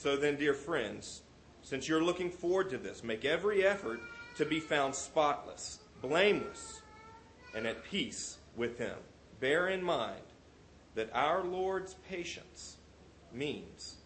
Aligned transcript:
So 0.00 0.16
then, 0.16 0.36
dear 0.36 0.54
friends, 0.54 1.20
since 1.60 1.86
you're 1.86 2.02
looking 2.02 2.30
forward 2.30 2.70
to 2.70 2.78
this, 2.78 3.04
make 3.04 3.26
every 3.26 3.66
effort 3.66 4.00
to 4.38 4.46
be 4.46 4.58
found 4.58 4.94
spotless, 4.94 5.80
blameless, 6.00 6.80
and 7.54 7.66
at 7.66 7.84
peace 7.84 8.38
with 8.56 8.78
Him. 8.78 8.96
Bear 9.40 9.68
in 9.68 9.82
mind 9.82 10.22
that 10.94 11.10
our 11.12 11.44
Lord's 11.44 11.96
patience 12.08 12.78
means 13.30 13.96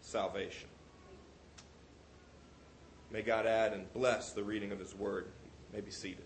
salvation. 0.00 0.70
May 3.10 3.20
God 3.20 3.44
add 3.44 3.74
and 3.74 3.92
bless 3.92 4.32
the 4.32 4.42
reading 4.42 4.72
of 4.72 4.78
His 4.78 4.94
Word. 4.94 5.26
You 5.26 5.76
may 5.76 5.82
be 5.82 5.90
seated. 5.90 6.24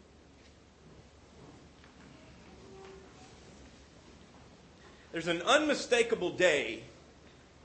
There's 5.11 5.27
an 5.27 5.43
unmistakable 5.43 6.31
day 6.31 6.85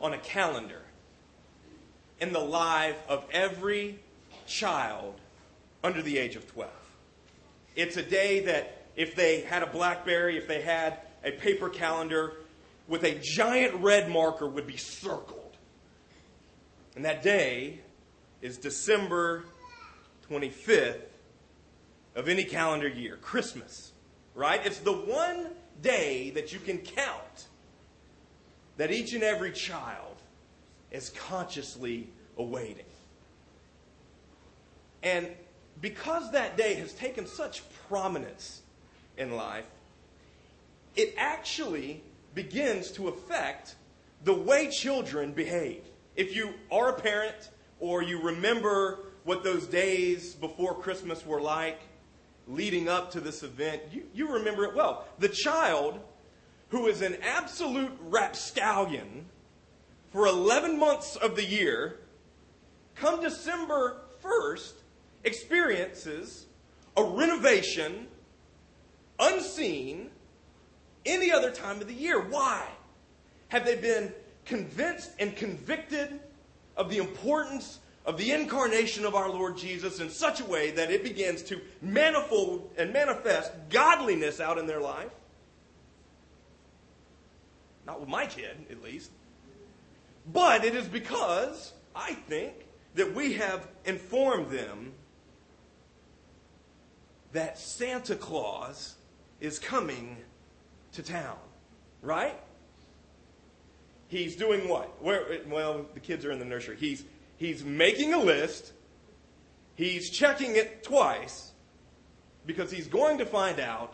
on 0.02 0.14
a 0.14 0.18
calendar 0.18 0.82
in 2.20 2.34
the 2.34 2.40
life 2.40 2.98
of 3.08 3.26
every 3.32 4.00
child 4.48 5.16
under 5.84 6.02
the 6.02 6.18
age 6.18 6.36
of 6.36 6.52
12. 6.52 6.72
It's 7.76 7.98
a 7.98 8.04
day 8.04 8.42
that 8.42 8.86
if 8.96 9.16
they 9.16 9.42
had 9.42 9.62
a 9.62 9.68
Blackberry, 9.68 10.38
if 10.38 10.48
they 10.48 10.62
had 10.62 11.00
a 11.24 11.32
paper 11.32 11.70
calendar 11.70 12.34
with 12.88 13.04
a 13.04 13.20
giant 13.22 13.76
red 13.76 14.10
marker 14.10 14.48
would 14.48 14.66
be 14.66 14.78
circled. 14.78 15.58
And 16.96 17.06
that 17.06 17.22
day 17.22 17.80
is 18.42 18.58
December 18.58 19.44
25th 20.30 21.02
of 22.16 22.28
any 22.28 22.44
calendar 22.44 22.88
year, 22.88 23.18
Christmas, 23.18 23.92
right? 24.34 24.60
It's 24.66 24.80
the 24.80 24.94
one 24.94 25.50
day 25.82 26.32
that 26.32 26.52
you 26.52 26.60
can 26.60 26.80
count 26.80 27.48
that 28.78 28.92
each 28.92 29.14
and 29.14 29.24
every 29.24 29.52
child 29.52 30.07
is 30.92 31.10
consciously 31.12 32.10
awaiting. 32.38 32.86
And 35.04 35.28
because 35.82 36.32
that 36.32 36.58
day 36.58 36.74
has 36.76 36.94
taken 36.94 37.28
such 37.28 37.64
prominence 37.88 38.62
in 39.18 39.36
life, 39.36 39.66
it 40.96 41.14
actually 41.18 42.02
begins 42.34 42.92
to 42.92 43.08
affect 43.08 43.76
the 44.24 44.34
way 44.34 44.70
children 44.70 45.32
behave. 45.32 45.84
If 46.16 46.36
you 46.36 46.54
are 46.72 46.90
a 46.90 47.00
parent 47.00 47.52
or 47.80 48.02
you 48.02 48.22
remember 48.22 49.00
what 49.24 49.44
those 49.44 49.68
days 49.68 50.34
before 50.34 50.74
Christmas 50.76 51.26
were 51.26 51.42
like, 51.42 51.80
leading 52.48 52.88
up 52.88 53.12
to 53.12 53.20
this 53.20 53.44
event, 53.44 53.82
you, 53.92 54.04
you 54.14 54.34
remember 54.34 54.64
it 54.64 54.76
well. 54.76 55.06
The 55.20 55.30
child 55.30 56.00
who 56.70 56.88
is 56.88 57.02
an 57.02 57.18
absolute 57.22 57.92
rapscallion 58.02 59.26
for 60.18 60.26
11 60.26 60.80
months 60.80 61.16
of 61.16 61.36
the 61.36 61.46
year, 61.46 62.00
come 62.96 63.22
December 63.22 63.98
1st, 64.24 64.74
experiences 65.24 66.48
a 66.98 67.04
renovation 67.04 68.08
unseen 69.20 70.10
any 71.06 71.32
other 71.32 71.52
time 71.52 71.80
of 71.82 71.88
the 71.88 71.94
year. 71.94 72.20
Why? 72.20 72.68
Have 73.50 73.64
they 73.64 73.76
been 73.76 74.12
convinced 74.44 75.12
and 75.20 75.36
convicted 75.36 76.20
of 76.76 76.90
the 76.90 76.98
importance 76.98 77.78
of 78.04 78.18
the 78.18 78.32
incarnation 78.32 79.06
of 79.06 79.14
our 79.14 79.30
Lord 79.30 79.56
Jesus 79.56 80.00
in 80.00 80.10
such 80.10 80.42
a 80.42 80.46
way 80.46 80.72
that 80.72 80.90
it 80.90 81.04
begins 81.04 81.44
to 81.44 81.62
manifold 81.80 82.72
and 82.76 82.92
manifest 82.92 83.52
godliness 83.70 84.40
out 84.40 84.58
in 84.58 84.66
their 84.66 84.82
life? 84.82 85.12
Not 87.86 88.00
with 88.00 88.10
my 88.10 88.26
kid, 88.26 88.66
at 88.72 88.82
least. 88.82 89.12
But 90.32 90.66
it 90.66 90.76
is 90.76 90.88
because, 90.88 91.74
I 91.96 92.14
think, 92.14 92.54
that 92.96 93.14
we 93.14 93.34
have 93.34 93.68
informed 93.86 94.50
them 94.50 94.94
that 97.34 97.58
Santa 97.60 98.16
Claus 98.16 98.96
is 99.40 99.60
coming 99.60 100.18
to 100.94 101.04
town, 101.04 101.38
right? 102.02 102.38
He's 104.08 104.36
doing 104.36 104.68
what? 104.68 105.02
Where, 105.02 105.40
well, 105.48 105.86
the 105.94 106.00
kids 106.00 106.26
are 106.26 106.32
in 106.32 106.40
the 106.40 106.46
nursery. 106.46 106.78
He's, 106.78 107.04
he's 107.38 107.64
making 107.64 108.14
a 108.14 108.20
list. 108.20 108.72
He's 109.76 110.10
checking 110.10 110.56
it 110.56 110.84
twice 110.84 111.52
because 112.46 112.72
he's 112.72 112.88
going 112.88 113.18
to 113.20 113.26
find 113.26 113.60
out 113.60 113.94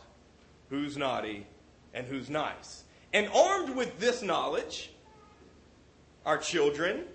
who's 0.70 0.96
naughty 0.96 1.46
and 1.94 2.08
who's 2.08 2.30
nice. 2.30 2.84
And 3.12 3.28
armed 3.36 3.76
with 3.76 4.00
this 4.00 4.22
knowledge, 4.22 4.93
our 6.26 6.38
children 6.38 7.06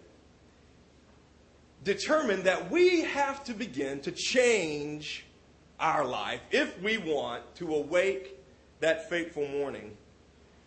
determine 1.85 2.43
that 2.43 2.71
we 2.71 3.03
have 3.03 3.45
to 3.45 3.55
begin 3.55 4.01
to 4.01 4.13
change 4.13 5.25
our 5.81 6.05
life 6.05 6.41
if 6.51 6.81
we 6.83 6.99
want 6.99 7.43
to 7.55 7.75
awake 7.75 8.37
that 8.81 9.09
fateful 9.09 9.47
morning 9.49 9.97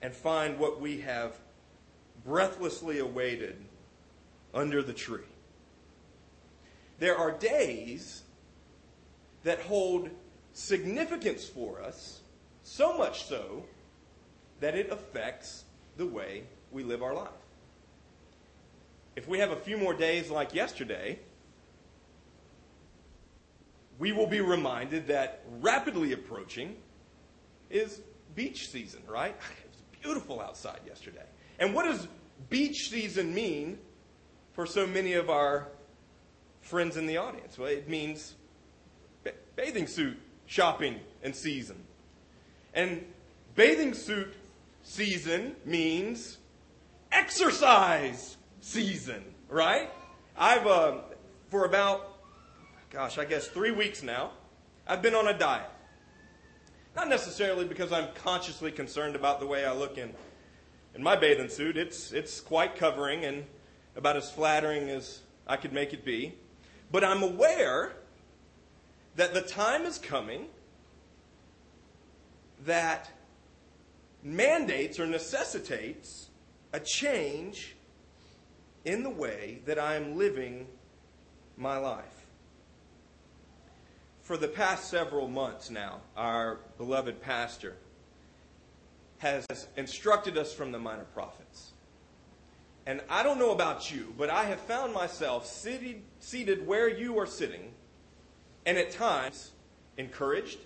and 0.01 0.13
find 0.13 0.57
what 0.57 0.79
we 0.79 1.01
have 1.01 1.37
breathlessly 2.25 2.99
awaited 2.99 3.63
under 4.53 4.81
the 4.81 4.93
tree. 4.93 5.21
There 6.99 7.17
are 7.17 7.31
days 7.31 8.23
that 9.43 9.59
hold 9.61 10.09
significance 10.53 11.45
for 11.45 11.81
us, 11.81 12.21
so 12.63 12.97
much 12.97 13.25
so 13.25 13.65
that 14.59 14.75
it 14.75 14.91
affects 14.91 15.63
the 15.97 16.05
way 16.05 16.43
we 16.71 16.83
live 16.83 17.01
our 17.01 17.13
life. 17.13 17.40
If 19.21 19.27
we 19.27 19.37
have 19.37 19.51
a 19.51 19.55
few 19.55 19.77
more 19.77 19.93
days 19.93 20.31
like 20.31 20.55
yesterday, 20.55 21.19
we 23.99 24.13
will 24.13 24.25
be 24.25 24.41
reminded 24.41 25.05
that 25.09 25.43
rapidly 25.59 26.13
approaching 26.13 26.75
is 27.69 28.01
beach 28.33 28.69
season, 28.71 29.03
right? 29.07 29.35
It 29.63 29.69
was 29.69 30.01
beautiful 30.01 30.41
outside 30.41 30.79
yesterday. 30.87 31.25
And 31.59 31.75
what 31.75 31.85
does 31.85 32.07
beach 32.49 32.89
season 32.89 33.31
mean 33.31 33.77
for 34.53 34.65
so 34.65 34.87
many 34.87 35.13
of 35.13 35.29
our 35.29 35.67
friends 36.61 36.97
in 36.97 37.05
the 37.05 37.17
audience? 37.17 37.59
Well, 37.59 37.69
it 37.69 37.87
means 37.87 38.33
bathing 39.55 39.85
suit 39.85 40.17
shopping 40.47 40.99
and 41.21 41.35
season. 41.35 41.77
And 42.73 43.05
bathing 43.53 43.93
suit 43.93 44.33
season 44.81 45.57
means 45.63 46.39
exercise 47.11 48.37
season, 48.61 49.23
right? 49.49 49.89
I've, 50.37 50.65
uh, 50.65 50.99
for 51.49 51.65
about 51.65 52.11
gosh, 52.91 53.17
I 53.17 53.23
guess 53.23 53.47
three 53.47 53.71
weeks 53.71 54.03
now, 54.03 54.31
I've 54.85 55.01
been 55.01 55.15
on 55.15 55.27
a 55.27 55.37
diet. 55.37 55.69
Not 56.93 57.07
necessarily 57.07 57.65
because 57.65 57.93
I'm 57.93 58.09
consciously 58.15 58.69
concerned 58.69 59.15
about 59.15 59.39
the 59.39 59.47
way 59.47 59.65
I 59.65 59.73
look 59.73 59.97
in, 59.97 60.11
in 60.93 61.01
my 61.01 61.15
bathing 61.15 61.47
suit. 61.47 61.77
It's, 61.77 62.11
it's 62.11 62.41
quite 62.41 62.75
covering 62.75 63.23
and 63.23 63.45
about 63.95 64.17
as 64.17 64.29
flattering 64.29 64.89
as 64.89 65.21
I 65.47 65.55
could 65.55 65.71
make 65.71 65.93
it 65.93 66.03
be. 66.03 66.33
But 66.91 67.05
I'm 67.05 67.23
aware 67.23 67.93
that 69.15 69.33
the 69.33 69.41
time 69.41 69.83
is 69.83 69.97
coming 69.97 70.47
that 72.65 73.09
mandates 74.21 74.99
or 74.99 75.07
necessitates 75.07 76.29
a 76.73 76.79
change 76.81 77.77
in 78.85 79.03
the 79.03 79.09
way 79.09 79.59
that 79.65 79.77
I 79.79 79.95
am 79.95 80.17
living 80.17 80.67
my 81.57 81.77
life 81.77 82.21
for 84.31 84.37
the 84.37 84.47
past 84.47 84.89
several 84.89 85.27
months 85.27 85.69
now, 85.69 85.99
our 86.15 86.59
beloved 86.77 87.21
pastor 87.21 87.75
has 89.17 89.45
instructed 89.75 90.37
us 90.37 90.53
from 90.53 90.71
the 90.71 90.79
minor 90.79 91.03
prophets. 91.03 91.71
And 92.85 93.01
I 93.09 93.23
don't 93.23 93.37
know 93.37 93.51
about 93.51 93.91
you, 93.91 94.13
but 94.17 94.29
I 94.29 94.45
have 94.45 94.59
found 94.61 94.93
myself 94.93 95.45
seated, 95.45 96.01
seated 96.19 96.65
where 96.65 96.87
you 96.87 97.19
are 97.19 97.25
sitting, 97.25 97.73
and 98.65 98.77
at 98.77 98.91
times 98.91 99.51
encouraged, 99.97 100.59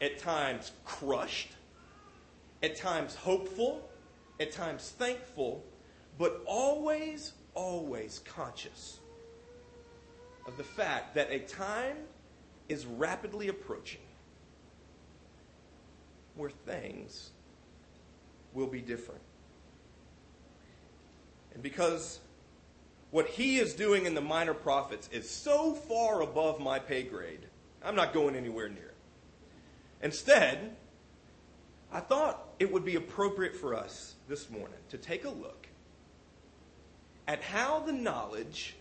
at 0.00 0.18
times 0.18 0.72
crushed, 0.84 1.52
at 2.62 2.76
times 2.76 3.14
hopeful, 3.14 3.88
at 4.38 4.52
times 4.52 4.94
thankful, 4.98 5.64
but 6.18 6.42
always, 6.46 7.32
always 7.54 8.20
conscious 8.24 8.98
of 10.46 10.56
the 10.56 10.64
fact 10.64 11.14
that 11.14 11.30
a 11.30 11.40
time 11.40 11.96
is 12.68 12.86
rapidly 12.86 13.48
approaching 13.48 14.00
where 16.34 16.50
things 16.50 17.30
will 18.52 18.66
be 18.66 18.80
different. 18.80 19.20
And 21.54 21.62
because 21.62 22.20
what 23.10 23.26
he 23.28 23.58
is 23.58 23.74
doing 23.74 24.06
in 24.06 24.14
the 24.14 24.20
minor 24.20 24.54
prophets 24.54 25.08
is 25.12 25.28
so 25.28 25.74
far 25.74 26.22
above 26.22 26.60
my 26.60 26.78
pay 26.78 27.02
grade, 27.02 27.46
I'm 27.84 27.94
not 27.94 28.14
going 28.14 28.36
anywhere 28.36 28.68
near 28.68 28.86
it. 28.86 28.94
Instead, 30.02 30.74
I 31.92 32.00
thought 32.00 32.48
it 32.58 32.72
would 32.72 32.84
be 32.84 32.96
appropriate 32.96 33.54
for 33.54 33.74
us 33.74 34.14
this 34.28 34.48
morning 34.48 34.78
to 34.88 34.96
take 34.96 35.24
a 35.24 35.30
look 35.30 35.61
at 37.32 37.42
how 37.42 37.80
the 37.80 37.92
knowledge 37.94 38.76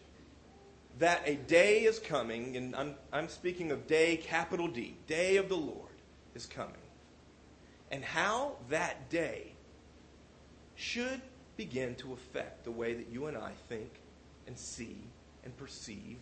that 1.00 1.22
a 1.26 1.36
day 1.36 1.84
is 1.84 2.00
coming, 2.00 2.58
and 2.58 2.76
I'm, 2.76 2.96
I'm 3.14 3.30
speaking 3.30 3.72
of 3.72 3.88
day, 3.88 4.18
capital 4.18 4.68
D, 4.68 4.98
day 5.08 5.38
of 5.38 5.48
the 5.48 5.56
Lord 5.56 5.94
is 6.36 6.48
coming, 6.48 6.74
and 7.92 8.04
how 8.04 8.58
that 8.70 9.10
day 9.10 9.54
should 10.76 11.22
begin 11.56 11.96
to 11.96 12.12
affect 12.12 12.66
the 12.66 12.72
way 12.72 12.94
that 12.94 13.08
you 13.10 13.28
and 13.28 13.38
I 13.38 13.52
think 13.70 14.02
and 14.48 14.60
see 14.60 14.98
and 15.46 15.56
perceive 15.56 16.18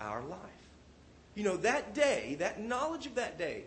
our 0.00 0.24
life. 0.24 0.40
You 1.36 1.44
know, 1.44 1.56
that 1.58 1.94
day, 1.94 2.34
that 2.40 2.60
knowledge 2.60 3.06
of 3.06 3.14
that 3.14 3.38
day, 3.38 3.62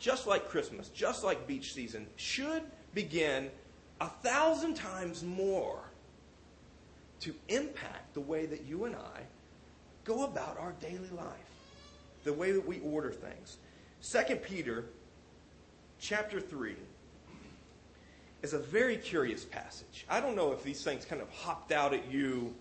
just 0.00 0.26
like 0.26 0.48
Christmas, 0.48 0.88
just 0.88 1.22
like 1.22 1.46
beach 1.46 1.74
season, 1.74 2.08
should 2.16 2.64
begin 2.92 3.52
a 4.00 4.08
thousand 4.08 4.74
times 4.74 5.22
more 5.22 5.84
to 7.24 7.34
impact 7.48 8.12
the 8.12 8.20
way 8.20 8.44
that 8.44 8.66
you 8.66 8.84
and 8.84 8.94
I 8.94 9.22
go 10.04 10.24
about 10.24 10.58
our 10.58 10.72
daily 10.78 11.08
life, 11.16 11.26
the 12.22 12.34
way 12.34 12.52
that 12.52 12.66
we 12.66 12.80
order 12.80 13.10
things. 13.10 13.56
2 14.02 14.36
Peter 14.36 14.84
chapter 15.98 16.38
3 16.38 16.76
is 18.42 18.52
a 18.52 18.58
very 18.58 18.98
curious 18.98 19.46
passage. 19.46 20.04
I 20.10 20.20
don't 20.20 20.36
know 20.36 20.52
if 20.52 20.62
these 20.62 20.84
things 20.84 21.06
kind 21.06 21.22
of 21.22 21.30
hopped 21.30 21.72
out 21.72 21.94
at 21.94 22.12
you 22.12 22.54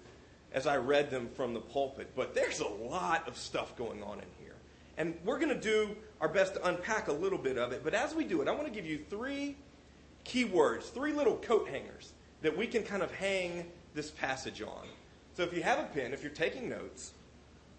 as 0.53 0.65
I 0.65 0.77
read 0.77 1.11
them 1.11 1.27
from 1.27 1.53
the 1.53 1.59
pulpit, 1.59 2.11
but 2.15 2.33
there's 2.33 2.61
a 2.61 2.67
lot 2.67 3.27
of 3.27 3.37
stuff 3.37 3.75
going 3.75 4.01
on 4.01 4.19
in 4.19 4.27
here. 4.39 4.55
And 4.97 5.13
we're 5.25 5.39
going 5.39 5.53
to 5.53 5.59
do 5.59 5.93
our 6.21 6.29
best 6.29 6.53
to 6.53 6.65
unpack 6.65 7.09
a 7.09 7.13
little 7.13 7.39
bit 7.39 7.57
of 7.57 7.73
it. 7.73 7.83
But 7.83 7.93
as 7.93 8.15
we 8.15 8.23
do 8.23 8.41
it, 8.41 8.47
I 8.47 8.51
want 8.51 8.67
to 8.67 8.71
give 8.73 8.85
you 8.85 8.99
three 9.09 9.57
key 10.23 10.45
words, 10.45 10.87
three 10.87 11.11
little 11.11 11.35
coat 11.35 11.67
hangers 11.67 12.13
that 12.43 12.55
we 12.55 12.65
can 12.65 12.83
kind 12.83 13.03
of 13.03 13.11
hang 13.11 13.65
this 13.93 14.11
passage 14.11 14.61
on. 14.61 14.87
So 15.35 15.43
if 15.43 15.53
you 15.53 15.63
have 15.63 15.79
a 15.79 15.83
pen, 15.83 16.13
if 16.13 16.21
you're 16.21 16.31
taking 16.31 16.69
notes, 16.69 17.13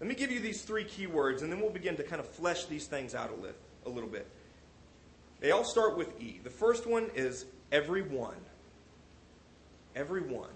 let 0.00 0.08
me 0.08 0.14
give 0.14 0.30
you 0.30 0.40
these 0.40 0.62
three 0.62 0.84
key 0.84 1.06
words, 1.06 1.42
and 1.42 1.52
then 1.52 1.60
we'll 1.60 1.70
begin 1.70 1.96
to 1.96 2.02
kind 2.02 2.20
of 2.20 2.28
flesh 2.28 2.66
these 2.66 2.86
things 2.86 3.14
out 3.14 3.30
a, 3.30 3.88
a 3.88 3.90
little 3.90 4.08
bit. 4.08 4.26
They 5.40 5.50
all 5.50 5.64
start 5.64 5.96
with 5.96 6.20
E. 6.20 6.40
The 6.42 6.50
first 6.50 6.86
one 6.86 7.10
is 7.14 7.46
everyone. 7.70 8.36
Everyone. 9.94 10.50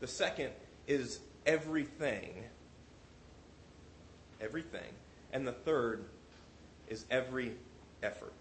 The 0.00 0.06
second 0.06 0.50
is 0.86 1.20
everything. 1.46 2.44
Everything. 4.40 4.92
And 5.32 5.46
the 5.46 5.52
third 5.52 6.04
is 6.88 7.04
every 7.10 7.52
effort. 8.02 8.34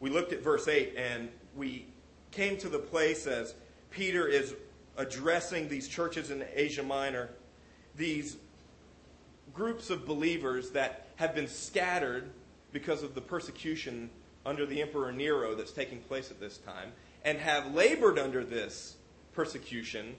We 0.00 0.10
looked 0.10 0.32
at 0.32 0.42
verse 0.42 0.68
8 0.68 0.94
and 0.96 1.28
we 1.56 1.86
came 2.30 2.56
to 2.58 2.68
the 2.68 2.78
place 2.78 3.26
as 3.26 3.54
Peter 3.90 4.26
is 4.26 4.54
addressing 4.96 5.68
these 5.68 5.88
churches 5.88 6.30
in 6.30 6.44
Asia 6.54 6.82
Minor, 6.82 7.30
these 7.96 8.36
groups 9.54 9.90
of 9.90 10.06
believers 10.06 10.70
that 10.70 11.08
have 11.16 11.34
been 11.34 11.48
scattered 11.48 12.30
because 12.72 13.02
of 13.02 13.14
the 13.14 13.20
persecution 13.20 14.10
under 14.44 14.66
the 14.66 14.80
Emperor 14.82 15.12
Nero 15.12 15.54
that's 15.54 15.72
taking 15.72 15.98
place 16.00 16.30
at 16.30 16.38
this 16.38 16.58
time, 16.58 16.92
and 17.24 17.38
have 17.38 17.74
labored 17.74 18.18
under 18.18 18.44
this 18.44 18.96
persecution 19.32 20.14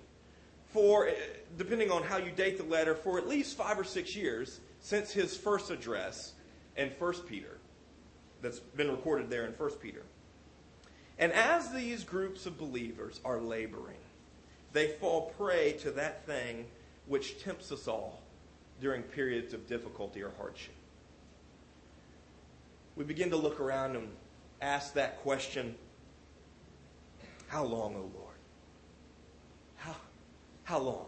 for, 0.73 1.09
depending 1.57 1.91
on 1.91 2.03
how 2.03 2.17
you 2.17 2.31
date 2.31 2.57
the 2.57 2.63
letter, 2.63 2.93
for 2.93 3.17
at 3.17 3.27
least 3.27 3.55
five 3.55 3.79
or 3.79 3.83
six 3.83 4.15
years 4.15 4.59
since 4.81 5.11
his 5.11 5.35
first 5.35 5.71
address 5.71 6.33
in 6.75 6.89
1 6.99 7.13
Peter, 7.27 7.57
that's 8.41 8.59
been 8.59 8.91
recorded 8.91 9.29
there 9.29 9.45
in 9.45 9.53
1 9.53 9.69
Peter. 9.81 10.03
And 11.19 11.31
as 11.31 11.71
these 11.71 12.03
groups 12.03 12.45
of 12.45 12.57
believers 12.57 13.19
are 13.25 13.39
laboring, 13.39 13.97
they 14.73 14.89
fall 14.89 15.33
prey 15.37 15.73
to 15.79 15.91
that 15.91 16.25
thing 16.25 16.65
which 17.07 17.41
tempts 17.43 17.71
us 17.71 17.87
all 17.87 18.21
during 18.79 19.01
periods 19.01 19.53
of 19.53 19.67
difficulty 19.67 20.21
or 20.21 20.31
hardship. 20.37 20.75
We 22.95 23.03
begin 23.03 23.29
to 23.31 23.37
look 23.37 23.59
around 23.59 23.95
and 23.95 24.09
ask 24.61 24.93
that 24.93 25.21
question 25.21 25.75
How 27.47 27.63
long, 27.63 27.95
O 27.95 28.11
Lord? 28.19 28.35
How, 29.77 29.95
how 30.63 30.79
long? 30.79 31.05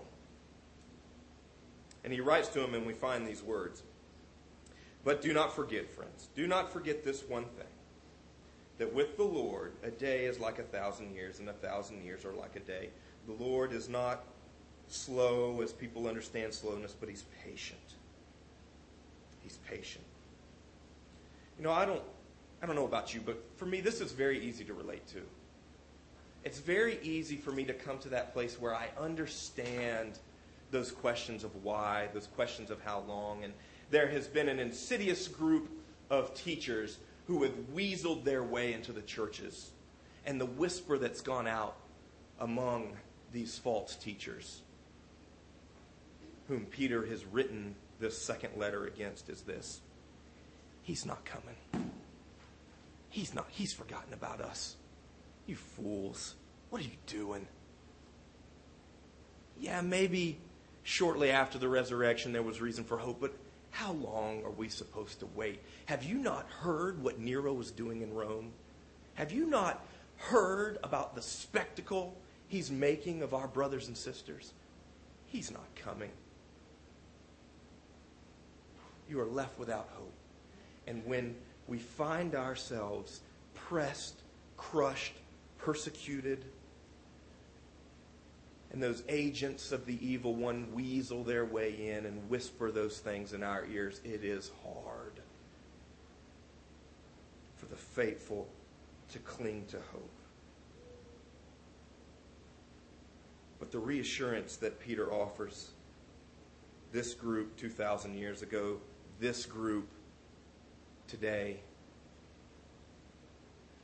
And 2.04 2.14
he 2.14 2.22
writes 2.22 2.48
to 2.50 2.64
him, 2.64 2.74
and 2.74 2.86
we 2.86 2.94
find 2.94 3.28
these 3.28 3.44
words. 3.44 3.84
But 5.04 5.22
do 5.22 5.34
not 5.34 5.56
forget, 5.56 5.90
friends, 5.90 6.30
do 6.36 6.48
not 6.48 6.72
forget 6.72 7.04
this 7.04 7.24
one 7.28 7.46
thing 7.46 7.68
that 8.80 8.92
with 8.94 9.18
the 9.18 9.24
Lord, 9.24 9.74
a 9.84 9.92
day 9.92 10.26
is 10.26 10.40
like 10.40 10.58
a 10.58 10.64
thousand 10.64 11.14
years, 11.14 11.40
and 11.40 11.50
a 11.50 11.54
thousand 11.54 12.04
years 12.04 12.26
are 12.26 12.32
like 12.32 12.56
a 12.56 12.62
day. 12.62 12.90
The 13.28 13.34
Lord 13.34 13.74
is 13.74 13.88
not 13.88 14.24
slow 14.88 15.62
as 15.62 15.72
people 15.72 16.08
understand 16.08 16.54
slowness, 16.54 16.96
but 17.00 17.10
He's 17.10 17.26
patient. 17.46 17.80
He's 19.42 19.58
patient. 19.70 20.06
You 21.58 21.66
know, 21.66 21.72
I 21.72 21.86
don't, 21.86 22.02
I 22.64 22.66
don't 22.66 22.76
know 22.76 22.86
about 22.86 23.14
you, 23.14 23.22
but 23.24 23.44
for 23.58 23.66
me, 23.66 23.82
this 23.82 24.00
is 24.00 24.14
very 24.14 24.40
easy 24.40 24.64
to 24.64 24.74
relate 24.74 25.06
to. 25.10 25.22
It's 26.46 26.60
very 26.60 27.00
easy 27.04 27.36
for 27.36 27.52
me 27.52 27.66
to 27.66 27.74
come 27.74 28.00
to 28.00 28.10
that 28.10 28.34
place 28.34 28.60
where 28.60 28.74
I 28.74 28.88
understand 28.98 30.20
those 30.72 30.90
questions 30.90 31.44
of 31.44 31.64
why, 31.66 32.08
those 32.14 32.28
questions 32.28 32.72
of 32.72 32.82
how 32.82 33.04
long, 33.10 33.44
and 33.44 33.52
there 33.92 34.08
has 34.08 34.28
been 34.28 34.48
an 34.48 34.60
insidious 34.60 35.28
group 35.28 35.70
of 36.10 36.34
teachers 36.34 36.98
who 37.30 37.44
have 37.44 37.54
weaseled 37.76 38.24
their 38.24 38.44
way 38.44 38.74
into 38.74 38.92
the 38.92 39.04
churches. 39.04 39.70
And 40.26 40.42
the 40.42 40.48
whisper 40.48 40.98
that's 40.98 41.22
gone 41.22 41.48
out 41.48 41.76
among 42.40 42.98
these 43.32 43.56
false 43.56 43.96
teachers, 43.96 44.64
whom 46.48 46.66
Peter 46.66 47.06
has 47.06 47.24
written 47.26 47.76
this 48.00 48.20
second 48.20 48.58
letter 48.58 48.88
against, 48.88 49.30
is 49.30 49.42
this 49.42 49.80
He's 50.82 51.06
not 51.06 51.24
coming. 51.24 51.92
He's 53.10 53.36
not, 53.36 53.46
he's 53.50 53.74
forgotten 53.74 54.14
about 54.14 54.42
us. 54.42 54.76
You 55.46 55.56
fools. 55.56 56.34
What 56.72 56.82
are 56.82 56.86
you 56.86 56.98
doing? 57.06 57.48
Yeah, 59.60 59.82
maybe 59.82 60.40
shortly 60.82 61.30
after 61.30 61.60
the 61.60 61.68
resurrection 61.68 62.34
there 62.34 62.42
was 62.42 62.60
reason 62.60 62.86
for 62.86 62.98
hope, 62.98 63.22
but 63.22 63.36
how 63.72 63.94
long 63.94 64.44
are 64.44 64.52
we 64.52 64.70
supposed 64.70 65.20
to 65.20 65.28
wait? 65.36 65.62
Have 65.86 66.04
you 66.04 66.18
not 66.18 66.48
heard 66.50 67.02
what 67.02 67.20
Nero 67.20 67.54
was 67.54 67.72
doing 67.72 68.02
in 68.02 68.14
Rome? 68.14 68.52
Have 69.16 69.32
you 69.32 69.46
not 69.46 69.86
heard 70.18 70.78
about 70.84 71.16
the 71.16 71.22
spectacle 71.22 72.16
he's 72.48 72.72
making 72.72 73.22
of 73.22 73.34
our 73.34 73.48
brothers 73.48 73.88
and 73.88 73.98
sisters? 73.98 74.54
He's 75.28 75.52
not 75.52 75.68
coming. 75.76 76.12
You 79.08 79.20
are 79.20 79.26
left 79.26 79.58
without 79.58 79.90
hope. 79.94 80.14
And 80.88 81.06
when 81.06 81.36
we 81.68 81.78
find 81.78 82.36
ourselves 82.36 83.22
pressed, 83.54 84.16
crushed, 84.58 85.14
persecuted, 85.58 86.46
and 88.72 88.82
those 88.82 89.04
agents 89.10 89.72
of 89.72 89.86
the 89.86 90.06
evil 90.06 90.36
one 90.36 90.72
weasel 90.74 91.24
their 91.24 91.46
way 91.46 91.90
in 91.90 92.06
and 92.06 92.30
whisper 92.30 92.72
those 92.72 93.00
things 93.00 93.34
in 93.34 93.42
our 93.42 93.66
ears, 93.66 94.00
it 94.04 94.24
is 94.24 94.52
hard 94.64 95.14
for 97.56 97.66
the 97.66 97.76
faithful 97.76 98.48
to 99.12 99.20
cling 99.20 99.66
to 99.70 99.78
hope. 99.92 100.12
But 103.60 103.72
the 103.72 103.80
reassurance 103.80 104.56
that 104.58 104.80
Peter 104.80 105.12
offers 105.12 105.72
this 106.92 107.14
group 107.14 107.58
2,000 107.58 108.18
years 108.18 108.42
ago, 108.42 108.78
this 109.20 109.46
group 109.46 109.90
today, 111.08 111.60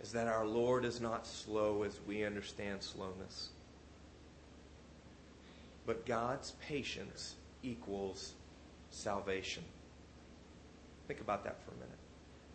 is 0.01 0.11
that 0.11 0.27
our 0.27 0.45
Lord 0.45 0.85
is 0.85 1.01
not 1.01 1.25
slow 1.25 1.83
as 1.83 1.99
we 2.07 2.23
understand 2.23 2.81
slowness. 2.81 3.49
But 5.85 6.05
God's 6.05 6.53
patience 6.67 7.35
equals 7.63 8.33
salvation. 8.89 9.63
Think 11.07 11.21
about 11.21 11.43
that 11.43 11.61
for 11.63 11.71
a 11.71 11.75
minute. 11.75 11.99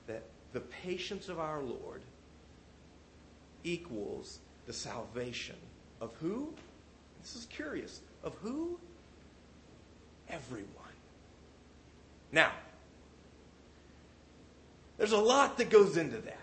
That 0.06 0.22
the 0.52 0.60
patience 0.60 1.28
of 1.28 1.38
our 1.38 1.62
Lord 1.62 2.02
equals 3.62 4.38
the 4.66 4.72
salvation 4.72 5.56
of 6.00 6.12
who? 6.20 6.52
This 7.22 7.36
is 7.36 7.46
curious. 7.46 8.00
Of 8.24 8.34
who? 8.42 8.78
Everyone. 10.28 10.66
Now, 12.32 12.52
there's 14.96 15.12
a 15.12 15.18
lot 15.18 15.58
that 15.58 15.70
goes 15.70 15.96
into 15.96 16.18
that. 16.18 16.36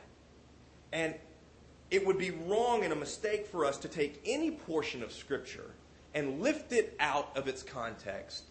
And 0.92 1.14
it 1.90 2.06
would 2.06 2.18
be 2.18 2.32
wrong 2.32 2.84
and 2.84 2.92
a 2.92 2.96
mistake 2.96 3.48
for 3.48 3.66
us 3.66 3.78
to 3.80 3.88
take 3.88 4.22
any 4.26 4.52
portion 4.52 5.04
of 5.04 5.12
Scripture 5.12 5.72
and 6.18 6.42
lift 6.42 6.72
it 6.72 6.96
out 7.00 7.30
of 7.36 7.48
its 7.48 7.62
context 7.62 8.46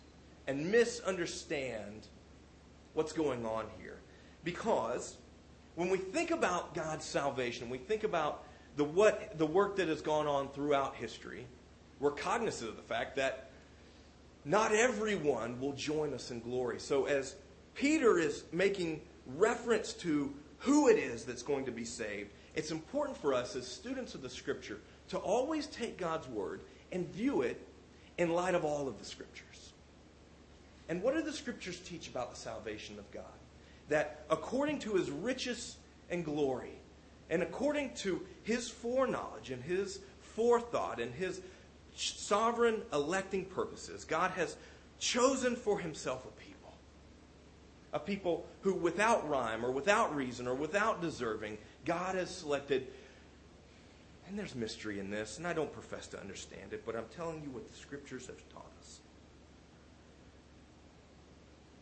and 0.47 0.71
misunderstand 0.71 2.07
what's 2.95 3.13
going 3.13 3.45
on 3.45 3.67
here. 3.81 3.97
Because 4.45 5.17
when 5.75 5.91
we 5.91 5.99
think 5.99 6.31
about 6.31 6.77
God's 6.77 7.05
salvation, 7.05 7.69
we 7.69 7.79
think 7.79 8.05
about 8.05 8.45
the, 8.77 8.85
what, 8.85 9.37
the 9.37 9.47
work 9.47 9.75
that 9.79 9.89
has 9.89 10.01
gone 10.01 10.29
on 10.29 10.49
throughout 10.51 10.95
history, 10.95 11.45
we're 11.99 12.13
cognizant 12.13 12.71
of 12.71 12.77
the 12.77 12.83
fact 12.83 13.17
that 13.17 13.51
not 14.45 14.71
everyone 14.73 15.61
will 15.61 15.73
join 15.73 16.15
us 16.15 16.31
in 16.31 16.39
glory. 16.39 16.79
So, 16.79 17.07
as 17.07 17.35
Peter 17.75 18.17
is 18.17 18.45
making 18.53 19.01
reference 19.35 19.93
to 19.95 20.33
who 20.59 20.87
it 20.87 20.99
is 20.99 21.25
that's 21.25 21.43
going 21.43 21.65
to 21.65 21.73
be 21.73 21.85
saved, 21.85 22.31
it's 22.55 22.71
important 22.71 23.19
for 23.19 23.35
us 23.35 23.57
as 23.57 23.67
students 23.67 24.15
of 24.15 24.23
the 24.23 24.31
Scripture 24.31 24.79
to 25.09 25.19
always 25.19 25.67
take 25.67 25.99
God's 25.99 26.29
Word 26.29 26.61
and 26.93 27.09
view 27.09 27.43
it 27.43 27.61
in 28.19 28.33
light 28.33 28.55
of 28.55 28.65
all 28.65 28.89
of 28.89 28.99
the 28.99 29.05
Scriptures. 29.05 29.73
And 30.89 31.03
what 31.03 31.15
do 31.15 31.23
the 31.23 31.33
Scriptures 31.33 31.81
teach 31.81 32.09
about 32.09 32.31
the 32.31 32.39
salvation 32.39 32.99
of 32.99 33.11
God? 33.11 33.25
That 33.89 34.25
according 34.31 34.81
to 34.81 34.95
His 34.95 35.11
riches 35.11 35.77
and 36.11 36.25
glory, 36.25 36.79
and 37.31 37.43
according 37.43 37.95
to 37.95 38.25
His 38.45 38.69
foreknowledge 38.69 39.51
and 39.51 39.63
His 39.63 40.01
forethought 40.21 41.01
and 41.01 41.13
His 41.13 41.41
sovereign 41.97 42.83
electing 42.93 43.45
purposes, 43.45 44.05
God 44.05 44.31
has 44.33 44.57
chosen 44.99 45.57
for 45.57 45.79
Himself 45.79 46.25
a 46.25 46.41
people. 46.41 46.73
A 47.93 47.99
people 47.99 48.47
who, 48.61 48.75
without 48.75 49.29
rhyme 49.29 49.65
or 49.65 49.71
without 49.71 50.15
reason 50.15 50.47
or 50.47 50.55
without 50.55 51.01
deserving, 51.01 51.59
God 51.85 52.15
has 52.15 52.31
selected 52.31 52.89
and 54.29 54.39
there's 54.39 54.55
mystery 54.55 54.99
in 54.99 55.11
this, 55.11 55.39
and 55.39 55.47
I 55.47 55.53
don't 55.53 55.73
profess 55.73 56.07
to 56.09 56.21
understand 56.21 56.73
it, 56.73 56.83
but 56.85 56.97
I'm 56.97 57.07
telling 57.15 57.43
you 57.43 57.51
what 57.51 57.71
the 57.71 57.77
scriptures 57.77 58.27
have 58.27 58.37
taught 58.53 58.73
us. 58.81 59.01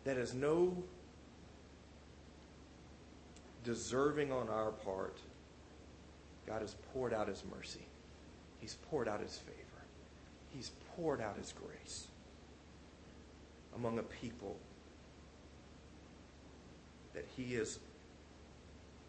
That 0.05 0.19
is 0.19 0.35
no 0.35 0.77
deserving 3.65 4.31
on 4.31 4.49
our 4.51 4.71
part, 4.71 5.19
God 6.47 6.61
has 6.61 6.77
poured 6.93 7.15
out 7.15 7.29
his 7.29 7.43
mercy. 7.57 7.87
He's 8.61 8.75
poured 8.91 9.09
out 9.09 9.21
his 9.21 9.39
favor. 9.39 9.59
He's 10.51 10.71
poured 10.95 11.21
out 11.21 11.39
his 11.39 11.53
grace 11.53 12.07
among 13.75 13.99
a 13.99 14.03
people 14.03 14.57
that 17.15 17.27
he 17.37 17.55
has 17.55 17.79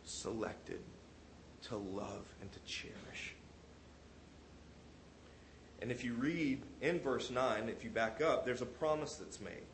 selected 0.05 0.79
to 1.69 1.77
love 1.77 2.25
and 2.41 2.51
to 2.51 2.59
cherish. 2.59 3.35
And 5.81 5.91
if 5.91 6.03
you 6.03 6.13
read 6.13 6.61
in 6.81 6.99
verse 6.99 7.29
9, 7.29 7.69
if 7.69 7.83
you 7.83 7.89
back 7.89 8.21
up, 8.21 8.45
there's 8.45 8.61
a 8.61 8.65
promise 8.65 9.15
that's 9.15 9.39
made. 9.39 9.65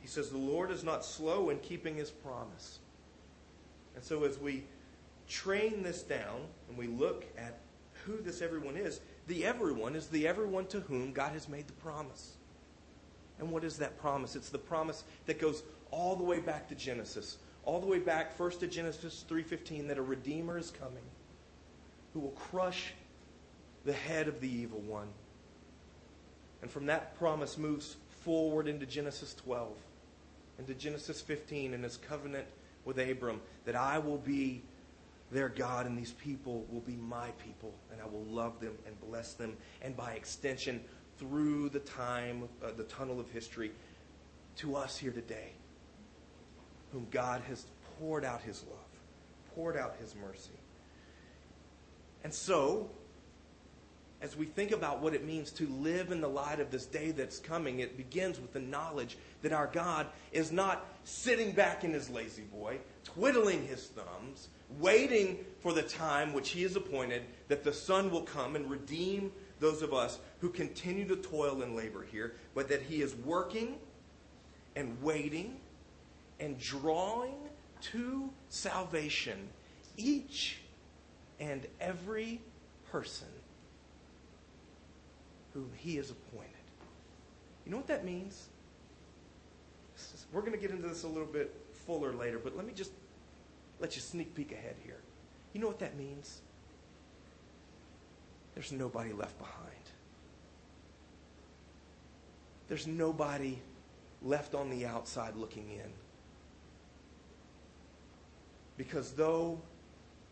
He 0.00 0.08
says, 0.08 0.30
The 0.30 0.38
Lord 0.38 0.70
is 0.70 0.84
not 0.84 1.04
slow 1.04 1.50
in 1.50 1.58
keeping 1.60 1.96
his 1.96 2.10
promise. 2.10 2.78
And 3.94 4.04
so 4.04 4.24
as 4.24 4.38
we 4.38 4.64
train 5.28 5.82
this 5.82 6.02
down 6.02 6.42
and 6.68 6.76
we 6.76 6.86
look 6.86 7.24
at 7.38 7.58
who 8.04 8.20
this 8.20 8.42
everyone 8.42 8.76
is, 8.76 9.00
the 9.28 9.44
everyone 9.44 9.94
is 9.94 10.08
the 10.08 10.26
everyone 10.26 10.66
to 10.66 10.80
whom 10.80 11.12
God 11.12 11.32
has 11.32 11.48
made 11.48 11.66
the 11.66 11.72
promise. 11.74 12.34
And 13.38 13.50
what 13.50 13.64
is 13.64 13.78
that 13.78 13.98
promise? 13.98 14.36
It's 14.36 14.50
the 14.50 14.58
promise 14.58 15.04
that 15.26 15.40
goes 15.40 15.62
all 15.90 16.16
the 16.16 16.24
way 16.24 16.40
back 16.40 16.68
to 16.68 16.74
Genesis, 16.74 17.38
all 17.64 17.80
the 17.80 17.86
way 17.86 17.98
back 17.98 18.32
first 18.36 18.60
to 18.60 18.66
Genesis 18.66 19.24
3:15 19.28 19.88
that 19.88 19.98
a 19.98 20.02
redeemer 20.02 20.58
is 20.58 20.70
coming 20.70 21.04
who 22.12 22.20
will 22.20 22.30
crush 22.30 22.92
the 23.84 23.92
head 23.92 24.28
of 24.28 24.40
the 24.40 24.48
evil 24.48 24.80
one. 24.80 25.08
And 26.60 26.70
from 26.70 26.86
that 26.86 27.16
promise 27.16 27.58
moves 27.58 27.96
forward 28.20 28.68
into 28.68 28.86
Genesis 28.86 29.34
12, 29.34 29.76
into 30.58 30.74
Genesis 30.74 31.20
15 31.20 31.74
and 31.74 31.82
his 31.82 31.96
covenant 31.96 32.46
with 32.84 32.98
Abram 32.98 33.40
that 33.64 33.74
I 33.74 33.98
will 33.98 34.18
be 34.18 34.62
their 35.30 35.48
God 35.48 35.86
and 35.86 35.96
these 35.96 36.12
people 36.12 36.66
will 36.70 36.80
be 36.80 36.96
my 36.96 37.30
people 37.44 37.72
and 37.90 38.00
I 38.00 38.06
will 38.06 38.24
love 38.24 38.60
them 38.60 38.76
and 38.86 39.00
bless 39.00 39.32
them 39.34 39.56
and 39.80 39.96
by 39.96 40.12
extension 40.12 40.80
through 41.16 41.70
the 41.70 41.80
time 41.80 42.48
uh, 42.62 42.72
the 42.76 42.84
tunnel 42.84 43.18
of 43.18 43.30
history 43.30 43.72
to 44.56 44.76
us 44.76 44.98
here 44.98 45.12
today 45.12 45.52
whom 46.92 47.06
God 47.10 47.42
has 47.48 47.66
poured 47.98 48.24
out 48.24 48.42
his 48.42 48.64
love, 48.68 49.54
poured 49.54 49.76
out 49.76 49.96
his 50.00 50.14
mercy. 50.14 50.50
And 52.24 52.32
so, 52.32 52.90
as 54.20 54.36
we 54.36 54.46
think 54.46 54.70
about 54.70 55.00
what 55.00 55.14
it 55.14 55.24
means 55.24 55.50
to 55.52 55.66
live 55.66 56.12
in 56.12 56.20
the 56.20 56.28
light 56.28 56.60
of 56.60 56.70
this 56.70 56.86
day 56.86 57.10
that's 57.10 57.40
coming, 57.40 57.80
it 57.80 57.96
begins 57.96 58.38
with 58.38 58.52
the 58.52 58.60
knowledge 58.60 59.16
that 59.42 59.52
our 59.52 59.66
God 59.66 60.06
is 60.30 60.52
not 60.52 60.86
sitting 61.02 61.50
back 61.50 61.82
in 61.82 61.92
his 61.92 62.08
La-Z-Boy, 62.08 62.78
twiddling 63.02 63.66
his 63.66 63.88
thumbs, 63.88 64.48
waiting 64.78 65.44
for 65.60 65.72
the 65.72 65.82
time 65.82 66.32
which 66.32 66.50
he 66.50 66.62
has 66.62 66.76
appointed 66.76 67.22
that 67.48 67.64
the 67.64 67.72
Son 67.72 68.10
will 68.10 68.22
come 68.22 68.54
and 68.54 68.70
redeem 68.70 69.32
those 69.58 69.82
of 69.82 69.92
us 69.92 70.20
who 70.40 70.48
continue 70.48 71.06
to 71.08 71.16
toil 71.16 71.62
and 71.62 71.74
labor 71.74 72.04
here, 72.10 72.34
but 72.54 72.68
that 72.68 72.82
he 72.82 73.02
is 73.02 73.14
working 73.16 73.76
and 74.76 75.02
waiting 75.02 75.56
and 76.42 76.58
drawing 76.58 77.36
to 77.80 78.28
salvation 78.48 79.48
each 79.96 80.58
and 81.38 81.66
every 81.80 82.40
person 82.90 83.28
whom 85.54 85.70
he 85.76 85.96
has 85.96 86.10
appointed. 86.10 86.50
You 87.64 87.70
know 87.70 87.76
what 87.76 87.86
that 87.86 88.04
means? 88.04 88.48
We're 90.32 90.40
going 90.40 90.52
to 90.52 90.58
get 90.58 90.70
into 90.70 90.88
this 90.88 91.04
a 91.04 91.08
little 91.08 91.26
bit 91.26 91.54
fuller 91.86 92.12
later, 92.12 92.40
but 92.40 92.56
let 92.56 92.66
me 92.66 92.72
just 92.74 92.90
let 93.78 93.94
you 93.94 94.02
sneak 94.02 94.34
peek 94.34 94.50
ahead 94.50 94.74
here. 94.82 94.98
You 95.52 95.60
know 95.60 95.68
what 95.68 95.78
that 95.78 95.96
means? 95.96 96.40
There's 98.54 98.72
nobody 98.72 99.12
left 99.12 99.38
behind. 99.38 99.68
There's 102.68 102.86
nobody 102.88 103.60
left 104.22 104.54
on 104.54 104.70
the 104.70 104.86
outside 104.86 105.36
looking 105.36 105.70
in. 105.70 105.92
Because 108.76 109.12
though 109.12 109.60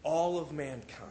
all 0.03 0.39
of 0.39 0.53
mankind 0.53 1.11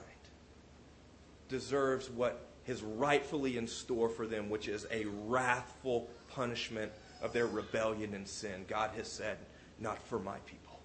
deserves 1.47 2.09
what 2.09 2.45
is 2.67 2.81
rightfully 2.83 3.57
in 3.57 3.67
store 3.67 4.09
for 4.09 4.27
them, 4.27 4.49
which 4.49 4.67
is 4.67 4.85
a 4.91 5.05
wrathful 5.25 6.07
punishment 6.29 6.91
of 7.21 7.33
their 7.33 7.47
rebellion 7.47 8.13
and 8.13 8.27
sin, 8.27 8.65
God 8.67 8.91
has 8.95 9.07
said, 9.07 9.37
Not 9.79 10.01
for 10.07 10.19
my 10.19 10.37
people. 10.45 10.79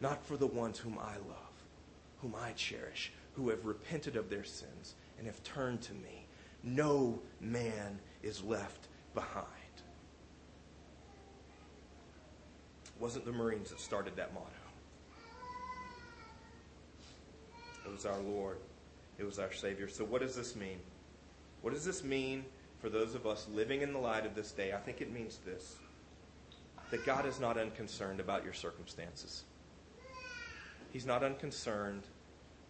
Not 0.00 0.24
for 0.26 0.36
the 0.36 0.46
ones 0.46 0.78
whom 0.78 0.98
I 0.98 1.14
love, 1.28 1.62
whom 2.20 2.34
I 2.34 2.52
cherish, 2.52 3.12
who 3.34 3.50
have 3.50 3.64
repented 3.64 4.16
of 4.16 4.28
their 4.28 4.44
sins 4.44 4.94
and 5.16 5.26
have 5.26 5.42
turned 5.44 5.80
to 5.82 5.94
me. 5.94 6.26
No 6.64 7.20
man 7.40 8.00
is 8.22 8.42
left 8.42 8.88
behind. 9.14 9.46
It 12.91 12.91
wasn't 13.02 13.24
the 13.24 13.32
Marines 13.32 13.70
that 13.70 13.80
started 13.80 14.14
that 14.14 14.32
motto. 14.32 14.46
It 17.84 17.90
was 17.90 18.06
our 18.06 18.20
Lord. 18.20 18.58
It 19.18 19.24
was 19.24 19.40
our 19.40 19.52
Savior. 19.52 19.88
So, 19.88 20.04
what 20.04 20.20
does 20.20 20.36
this 20.36 20.54
mean? 20.54 20.78
What 21.62 21.74
does 21.74 21.84
this 21.84 22.04
mean 22.04 22.44
for 22.80 22.88
those 22.88 23.16
of 23.16 23.26
us 23.26 23.48
living 23.52 23.82
in 23.82 23.92
the 23.92 23.98
light 23.98 24.24
of 24.24 24.36
this 24.36 24.52
day? 24.52 24.72
I 24.72 24.76
think 24.76 25.00
it 25.00 25.12
means 25.12 25.40
this 25.44 25.74
that 26.92 27.04
God 27.04 27.26
is 27.26 27.40
not 27.40 27.58
unconcerned 27.58 28.20
about 28.20 28.44
your 28.44 28.52
circumstances. 28.52 29.42
He's 30.92 31.06
not 31.06 31.24
unconcerned 31.24 32.02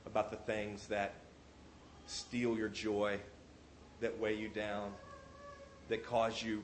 about 0.07 0.31
the 0.31 0.37
things 0.37 0.87
that 0.87 1.13
steal 2.07 2.57
your 2.57 2.69
joy, 2.69 3.19
that 4.01 4.19
weigh 4.19 4.37
you 4.37 4.49
down, 4.49 4.93
that 5.89 6.07
cause 6.07 6.43
you 6.43 6.63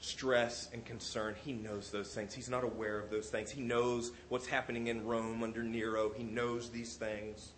stress 0.00 0.68
and 0.72 0.84
concern. 0.84 1.34
He 1.44 1.52
knows 1.52 1.90
those 1.90 2.14
things. 2.14 2.32
He's 2.32 2.48
not 2.48 2.64
aware 2.64 2.98
of 2.98 3.10
those 3.10 3.28
things. 3.28 3.50
He 3.50 3.60
knows 3.60 4.12
what's 4.28 4.46
happening 4.46 4.86
in 4.86 5.04
Rome 5.04 5.42
under 5.42 5.62
Nero. 5.62 6.12
He 6.16 6.22
knows 6.22 6.70
these 6.70 6.94
things. 6.94 7.52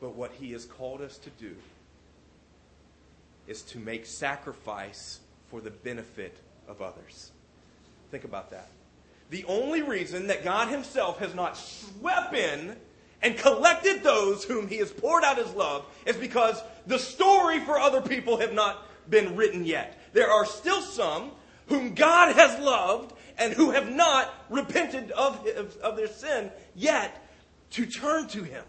But 0.00 0.14
what 0.14 0.32
he 0.32 0.52
has 0.52 0.64
called 0.64 1.02
us 1.02 1.18
to 1.18 1.30
do 1.30 1.54
is 3.46 3.62
to 3.62 3.78
make 3.78 4.06
sacrifice 4.06 5.20
for 5.48 5.60
the 5.60 5.70
benefit 5.70 6.38
of 6.68 6.80
others. 6.80 7.32
Think 8.10 8.24
about 8.24 8.50
that. 8.52 8.68
The 9.30 9.44
only 9.46 9.82
reason 9.82 10.28
that 10.28 10.42
God 10.42 10.68
himself 10.68 11.18
has 11.18 11.34
not 11.34 11.56
swept 11.56 12.34
in 12.34 12.76
and 13.22 13.36
collected 13.36 14.02
those 14.02 14.44
whom 14.44 14.68
he 14.68 14.78
has 14.78 14.90
poured 14.90 15.24
out 15.24 15.38
his 15.38 15.52
love 15.54 15.84
is 16.06 16.16
because 16.16 16.62
the 16.86 16.98
story 16.98 17.60
for 17.60 17.78
other 17.78 18.00
people 18.00 18.38
have 18.38 18.52
not 18.52 18.86
been 19.08 19.36
written 19.36 19.64
yet. 19.64 19.98
There 20.12 20.30
are 20.30 20.46
still 20.46 20.80
some 20.80 21.32
whom 21.66 21.94
God 21.94 22.34
has 22.34 22.58
loved 22.60 23.12
and 23.38 23.52
who 23.52 23.70
have 23.70 23.90
not 23.90 24.32
repented 24.48 25.10
of, 25.12 25.46
of 25.82 25.96
their 25.96 26.08
sin 26.08 26.50
yet 26.74 27.26
to 27.70 27.86
turn 27.86 28.26
to 28.28 28.42
him. 28.42 28.64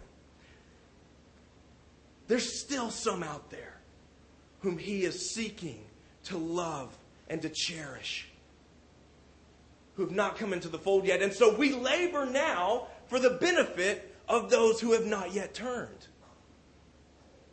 There's 2.28 2.60
still 2.60 2.90
some 2.90 3.22
out 3.22 3.50
there 3.50 3.80
whom 4.60 4.78
he 4.78 5.04
is 5.04 5.34
seeking 5.34 5.84
to 6.24 6.38
love 6.38 6.96
and 7.28 7.42
to 7.42 7.48
cherish 7.48 8.28
who 9.96 10.04
have 10.04 10.12
not 10.12 10.38
come 10.38 10.52
into 10.52 10.68
the 10.68 10.78
fold 10.78 11.04
yet. 11.04 11.22
And 11.22 11.32
so 11.32 11.54
we 11.54 11.74
labor 11.74 12.26
now 12.26 12.86
for 13.08 13.18
the 13.18 13.30
benefit 13.30 14.11
of 14.28 14.50
those 14.50 14.80
who 14.80 14.92
have 14.92 15.06
not 15.06 15.32
yet 15.32 15.54
turned. 15.54 16.06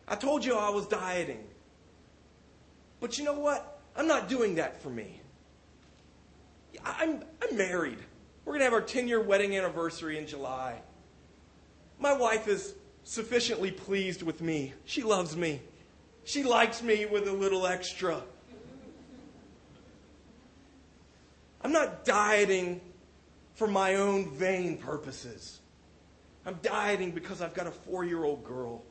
I 0.07 0.15
told 0.15 0.43
you 0.43 0.55
I 0.55 0.69
was 0.69 0.87
dieting. 0.87 1.43
But 2.99 3.17
you 3.17 3.23
know 3.23 3.39
what? 3.39 3.79
I'm 3.95 4.07
not 4.07 4.27
doing 4.27 4.55
that 4.55 4.81
for 4.81 4.89
me. 4.89 5.21
I'm, 6.83 7.23
I'm 7.41 7.57
married. 7.57 7.99
We're 8.45 8.53
going 8.53 8.59
to 8.59 8.65
have 8.65 8.73
our 8.73 8.81
10 8.81 9.07
year 9.07 9.21
wedding 9.21 9.55
anniversary 9.55 10.17
in 10.17 10.25
July. 10.25 10.81
My 11.99 12.13
wife 12.13 12.47
is 12.47 12.75
sufficiently 13.03 13.71
pleased 13.71 14.23
with 14.23 14.41
me. 14.41 14.73
She 14.85 15.03
loves 15.03 15.35
me. 15.35 15.61
She 16.23 16.43
likes 16.43 16.81
me 16.81 17.05
with 17.05 17.27
a 17.27 17.33
little 17.33 17.67
extra. 17.67 18.21
I'm 21.61 21.71
not 21.71 22.05
dieting 22.05 22.81
for 23.55 23.67
my 23.67 23.95
own 23.95 24.31
vain 24.31 24.77
purposes. 24.77 25.58
I'm 26.45 26.59
dieting 26.61 27.11
because 27.11 27.41
I've 27.41 27.53
got 27.53 27.67
a 27.67 27.71
four 27.71 28.05
year 28.05 28.23
old 28.23 28.43
girl 28.43 28.83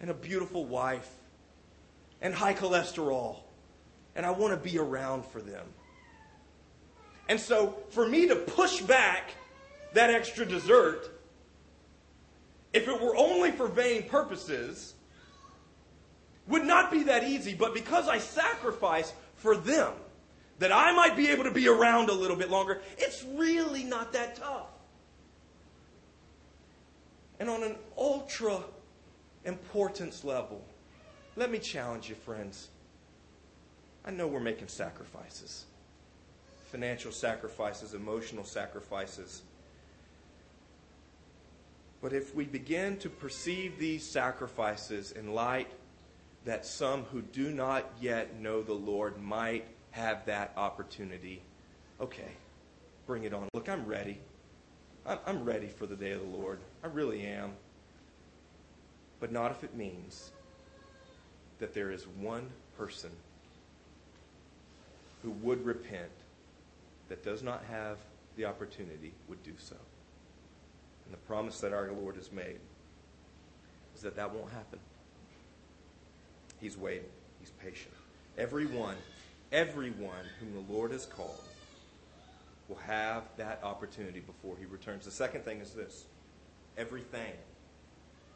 and 0.00 0.10
a 0.10 0.14
beautiful 0.14 0.64
wife 0.64 1.08
and 2.20 2.34
high 2.34 2.54
cholesterol, 2.54 3.40
and 4.14 4.24
I 4.24 4.30
want 4.30 4.52
to 4.52 4.70
be 4.70 4.78
around 4.78 5.24
for 5.26 5.40
them. 5.40 5.66
And 7.28 7.40
so, 7.40 7.76
for 7.90 8.08
me 8.08 8.28
to 8.28 8.36
push 8.36 8.80
back 8.80 9.30
that 9.94 10.10
extra 10.10 10.46
dessert, 10.46 11.10
if 12.72 12.88
it 12.88 13.00
were 13.00 13.16
only 13.16 13.50
for 13.50 13.66
vain 13.66 14.04
purposes, 14.04 14.94
would 16.46 16.64
not 16.64 16.90
be 16.90 17.04
that 17.04 17.24
easy. 17.24 17.54
But 17.54 17.74
because 17.74 18.08
I 18.08 18.18
sacrifice 18.18 19.12
for 19.36 19.56
them, 19.56 19.92
that 20.58 20.72
I 20.72 20.92
might 20.92 21.16
be 21.16 21.28
able 21.28 21.44
to 21.44 21.50
be 21.50 21.68
around 21.68 22.08
a 22.08 22.12
little 22.12 22.36
bit 22.36 22.50
longer, 22.50 22.80
it's 22.96 23.24
really 23.34 23.84
not 23.84 24.12
that 24.12 24.36
tough. 24.36 24.68
And 27.38 27.50
on 27.50 27.62
an 27.62 27.76
ultra 27.96 28.60
importance 29.44 30.24
level, 30.24 30.64
let 31.36 31.50
me 31.50 31.58
challenge 31.58 32.08
you, 32.08 32.14
friends. 32.14 32.68
I 34.04 34.10
know 34.10 34.26
we're 34.26 34.40
making 34.40 34.68
sacrifices 34.68 35.66
financial 36.76 37.12
sacrifices, 37.12 37.94
emotional 37.94 38.44
sacrifices. 38.44 39.42
But 42.02 42.12
if 42.12 42.34
we 42.34 42.44
begin 42.44 42.98
to 42.98 43.08
perceive 43.08 43.78
these 43.78 44.04
sacrifices 44.04 45.12
in 45.12 45.32
light 45.32 45.70
that 46.44 46.66
some 46.66 47.04
who 47.04 47.22
do 47.22 47.50
not 47.50 47.90
yet 48.00 48.38
know 48.38 48.62
the 48.62 48.74
Lord 48.74 49.20
might 49.22 49.64
have 49.92 50.26
that 50.26 50.52
opportunity, 50.56 51.42
okay, 52.00 52.32
bring 53.06 53.24
it 53.24 53.32
on. 53.32 53.48
Look, 53.54 53.68
I'm 53.68 53.86
ready. 53.86 54.20
I'm 55.06 55.44
ready 55.44 55.68
for 55.68 55.86
the 55.86 55.94
day 55.94 56.12
of 56.12 56.20
the 56.20 56.36
Lord. 56.36 56.58
I 56.82 56.88
really 56.88 57.22
am. 57.22 57.52
But 59.20 59.30
not 59.30 59.52
if 59.52 59.62
it 59.62 59.74
means 59.74 60.32
that 61.58 61.72
there 61.72 61.90
is 61.90 62.06
one 62.18 62.50
person 62.76 63.10
who 65.22 65.30
would 65.30 65.64
repent 65.64 66.10
that 67.08 67.24
does 67.24 67.42
not 67.42 67.62
have 67.70 67.98
the 68.36 68.44
opportunity 68.44 69.12
would 69.28 69.42
do 69.42 69.52
so. 69.58 69.76
And 71.04 71.14
the 71.14 71.18
promise 71.18 71.60
that 71.60 71.72
our 71.72 71.90
Lord 71.92 72.16
has 72.16 72.32
made 72.32 72.58
is 73.94 74.02
that 74.02 74.16
that 74.16 74.34
won't 74.34 74.52
happen. 74.52 74.80
He's 76.60 76.76
waiting. 76.76 77.08
He's 77.38 77.50
patient. 77.62 77.94
Everyone, 78.36 78.96
everyone 79.52 80.26
whom 80.40 80.52
the 80.52 80.72
Lord 80.72 80.90
has 80.90 81.06
called 81.06 81.40
will 82.68 82.76
have 82.76 83.24
that 83.36 83.60
opportunity 83.62 84.20
before 84.20 84.56
he 84.58 84.66
returns. 84.66 85.04
The 85.04 85.10
second 85.10 85.44
thing 85.44 85.60
is 85.60 85.72
this 85.72 86.06
everything. 86.76 87.32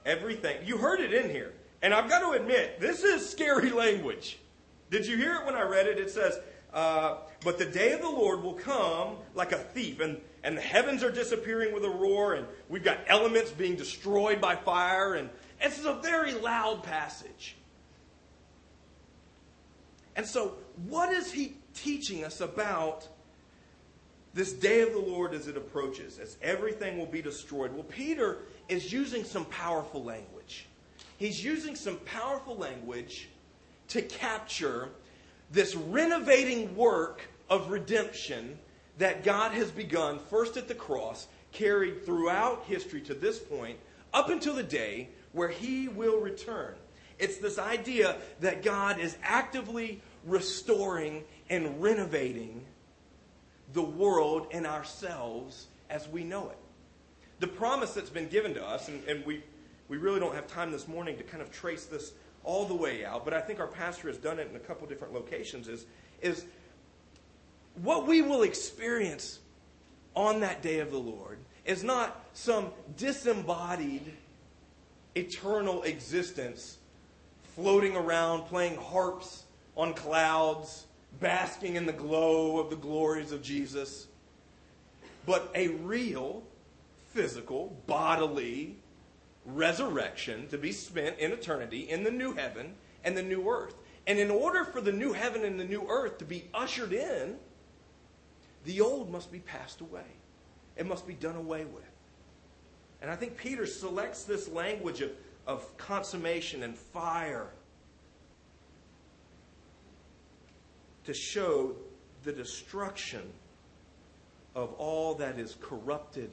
Everything. 0.06 0.56
You 0.64 0.78
heard 0.78 1.00
it 1.00 1.12
in 1.12 1.30
here. 1.30 1.52
And 1.82 1.92
I've 1.94 2.08
got 2.08 2.20
to 2.20 2.30
admit, 2.40 2.80
this 2.80 3.02
is 3.02 3.28
scary 3.28 3.70
language. 3.86 4.38
Did 4.90 5.06
you 5.06 5.16
hear 5.16 5.36
it 5.36 5.46
when 5.46 5.54
I 5.54 5.62
read 5.62 5.86
it? 5.86 5.98
It 5.98 6.10
says, 6.10 6.38
uh, 6.72 7.16
but 7.44 7.58
the 7.58 7.64
day 7.64 7.92
of 7.92 8.00
the 8.00 8.08
Lord 8.10 8.42
will 8.42 8.54
come 8.54 9.16
like 9.34 9.52
a 9.52 9.56
thief, 9.58 10.00
and, 10.00 10.20
and 10.44 10.56
the 10.56 10.62
heavens 10.62 11.02
are 11.02 11.10
disappearing 11.10 11.74
with 11.74 11.84
a 11.84 11.90
roar, 11.90 12.34
and 12.34 12.46
we've 12.68 12.84
got 12.84 12.98
elements 13.06 13.50
being 13.50 13.76
destroyed 13.76 14.40
by 14.40 14.56
fire, 14.56 15.14
and, 15.14 15.30
and 15.60 15.72
this 15.72 15.78
is 15.78 15.86
a 15.86 15.94
very 15.94 16.32
loud 16.32 16.82
passage. 16.82 17.56
And 20.16 20.26
so, 20.26 20.54
what 20.86 21.12
is 21.12 21.32
he 21.32 21.54
teaching 21.74 22.24
us 22.24 22.40
about 22.40 23.08
this 24.34 24.52
day 24.52 24.82
of 24.82 24.92
the 24.92 24.98
Lord 24.98 25.34
as 25.34 25.48
it 25.48 25.56
approaches, 25.56 26.18
as 26.18 26.36
everything 26.42 26.98
will 26.98 27.06
be 27.06 27.22
destroyed? 27.22 27.72
Well, 27.72 27.84
Peter 27.84 28.38
is 28.68 28.92
using 28.92 29.24
some 29.24 29.44
powerful 29.46 30.04
language. 30.04 30.66
He's 31.16 31.44
using 31.44 31.76
some 31.76 31.96
powerful 31.98 32.56
language 32.56 33.28
to 33.88 34.02
capture 34.02 34.88
this 35.50 35.74
renovating 35.74 36.74
work 36.76 37.22
of 37.48 37.70
redemption 37.70 38.58
that 38.98 39.24
God 39.24 39.52
has 39.52 39.70
begun 39.70 40.18
first 40.18 40.56
at 40.56 40.68
the 40.68 40.74
cross, 40.74 41.26
carried 41.52 42.04
throughout 42.04 42.64
history 42.66 43.00
to 43.02 43.14
this 43.14 43.38
point, 43.38 43.78
up 44.14 44.28
until 44.28 44.54
the 44.54 44.62
day 44.62 45.08
where 45.32 45.48
he 45.48 45.88
will 45.88 46.20
return. 46.20 46.74
It's 47.18 47.38
this 47.38 47.58
idea 47.58 48.16
that 48.40 48.62
God 48.62 48.98
is 48.98 49.16
actively 49.22 50.00
restoring 50.24 51.24
and 51.48 51.82
renovating 51.82 52.64
the 53.72 53.82
world 53.82 54.46
and 54.50 54.66
ourselves 54.66 55.66
as 55.88 56.08
we 56.08 56.24
know 56.24 56.50
it. 56.50 56.58
The 57.40 57.46
promise 57.46 57.94
that's 57.94 58.10
been 58.10 58.28
given 58.28 58.54
to 58.54 58.66
us, 58.66 58.88
and, 58.88 59.02
and 59.08 59.24
we, 59.24 59.42
we 59.88 59.96
really 59.96 60.20
don't 60.20 60.34
have 60.34 60.46
time 60.46 60.70
this 60.70 60.86
morning 60.86 61.16
to 61.16 61.22
kind 61.22 61.42
of 61.42 61.50
trace 61.50 61.86
this 61.86 62.12
all 62.44 62.64
the 62.66 62.74
way 62.74 63.04
out, 63.04 63.24
but 63.24 63.34
I 63.34 63.40
think 63.40 63.60
our 63.60 63.66
pastor 63.66 64.08
has 64.08 64.16
done 64.16 64.38
it 64.38 64.48
in 64.48 64.56
a 64.56 64.60
couple 64.60 64.86
different 64.86 65.12
locations, 65.12 65.68
is, 65.68 65.86
is 66.22 66.44
what 67.82 68.06
we 68.06 68.22
will 68.22 68.42
experience 68.42 69.40
on 70.14 70.40
that 70.40 70.62
day 70.62 70.80
of 70.80 70.90
the 70.90 70.98
Lord 70.98 71.38
is 71.64 71.84
not 71.84 72.24
some 72.32 72.70
disembodied 72.96 74.12
eternal 75.14 75.82
existence 75.82 76.78
floating 77.54 77.96
around 77.96 78.42
playing 78.42 78.76
harps 78.76 79.44
on 79.76 79.94
clouds, 79.94 80.86
basking 81.18 81.76
in 81.76 81.86
the 81.86 81.92
glow 81.92 82.58
of 82.58 82.70
the 82.70 82.76
glories 82.76 83.32
of 83.32 83.42
Jesus, 83.42 84.06
but 85.26 85.50
a 85.54 85.68
real, 85.68 86.42
physical, 87.12 87.76
bodily 87.86 88.76
resurrection 89.44 90.46
to 90.48 90.58
be 90.58 90.72
spent 90.72 91.18
in 91.18 91.32
eternity 91.32 91.88
in 91.88 92.04
the 92.04 92.10
new 92.10 92.34
heaven 92.34 92.74
and 93.04 93.16
the 93.16 93.22
new 93.22 93.48
earth. 93.48 93.74
And 94.06 94.18
in 94.18 94.30
order 94.30 94.64
for 94.64 94.80
the 94.80 94.92
new 94.92 95.12
heaven 95.12 95.44
and 95.44 95.58
the 95.58 95.64
new 95.64 95.86
earth 95.88 96.18
to 96.18 96.24
be 96.24 96.44
ushered 96.54 96.92
in, 96.92 97.36
the 98.64 98.80
old 98.80 99.10
must 99.10 99.32
be 99.32 99.40
passed 99.40 99.80
away. 99.80 100.04
It 100.76 100.86
must 100.86 101.06
be 101.06 101.14
done 101.14 101.36
away 101.36 101.64
with. 101.64 101.84
And 103.02 103.10
I 103.10 103.16
think 103.16 103.36
Peter 103.36 103.66
selects 103.66 104.24
this 104.24 104.48
language 104.48 105.00
of, 105.00 105.10
of 105.46 105.76
consummation 105.76 106.62
and 106.62 106.76
fire 106.76 107.50
to 111.10 111.14
show 111.14 111.74
the 112.22 112.30
destruction 112.30 113.22
of 114.54 114.72
all 114.74 115.12
that 115.16 115.40
is 115.40 115.56
corrupted 115.60 116.30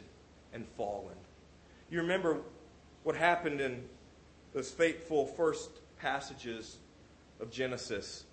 and 0.54 0.64
fallen. 0.78 1.16
You 1.90 2.00
remember 2.00 2.42
what 3.02 3.16
happened 3.16 3.60
in 3.60 3.84
those 4.54 4.70
fateful 4.70 5.26
first 5.26 5.72
passages 6.00 6.78
of 7.40 7.50
Genesis 7.50 8.26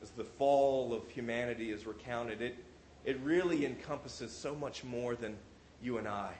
as 0.00 0.10
the 0.10 0.22
fall 0.22 0.94
of 0.94 1.10
humanity 1.10 1.72
is 1.72 1.84
recounted. 1.84 2.42
It, 2.42 2.56
it 3.04 3.18
really 3.24 3.66
encompasses 3.66 4.30
so 4.30 4.54
much 4.54 4.84
more 4.84 5.16
than 5.16 5.34
you 5.82 5.98
and 5.98 6.06
I. 6.06 6.32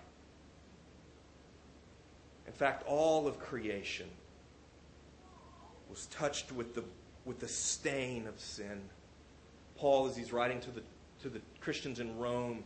In 2.47 2.53
fact, 2.53 2.85
all 2.87 3.27
of 3.27 3.41
creation 3.41 4.07
was 5.91 6.07
touched 6.07 6.53
with 6.53 6.77
the, 6.77 6.85
with 7.25 7.41
the 7.41 7.49
stain 7.49 8.29
of 8.29 8.39
sin. 8.39 8.83
Paul, 9.79 10.07
as 10.07 10.17
he's 10.17 10.33
writing 10.33 10.61
to 10.61 10.71
the, 10.71 10.83
to 11.23 11.29
the 11.29 11.41
Christians 11.61 12.01
in 12.01 12.19
Rome, 12.19 12.65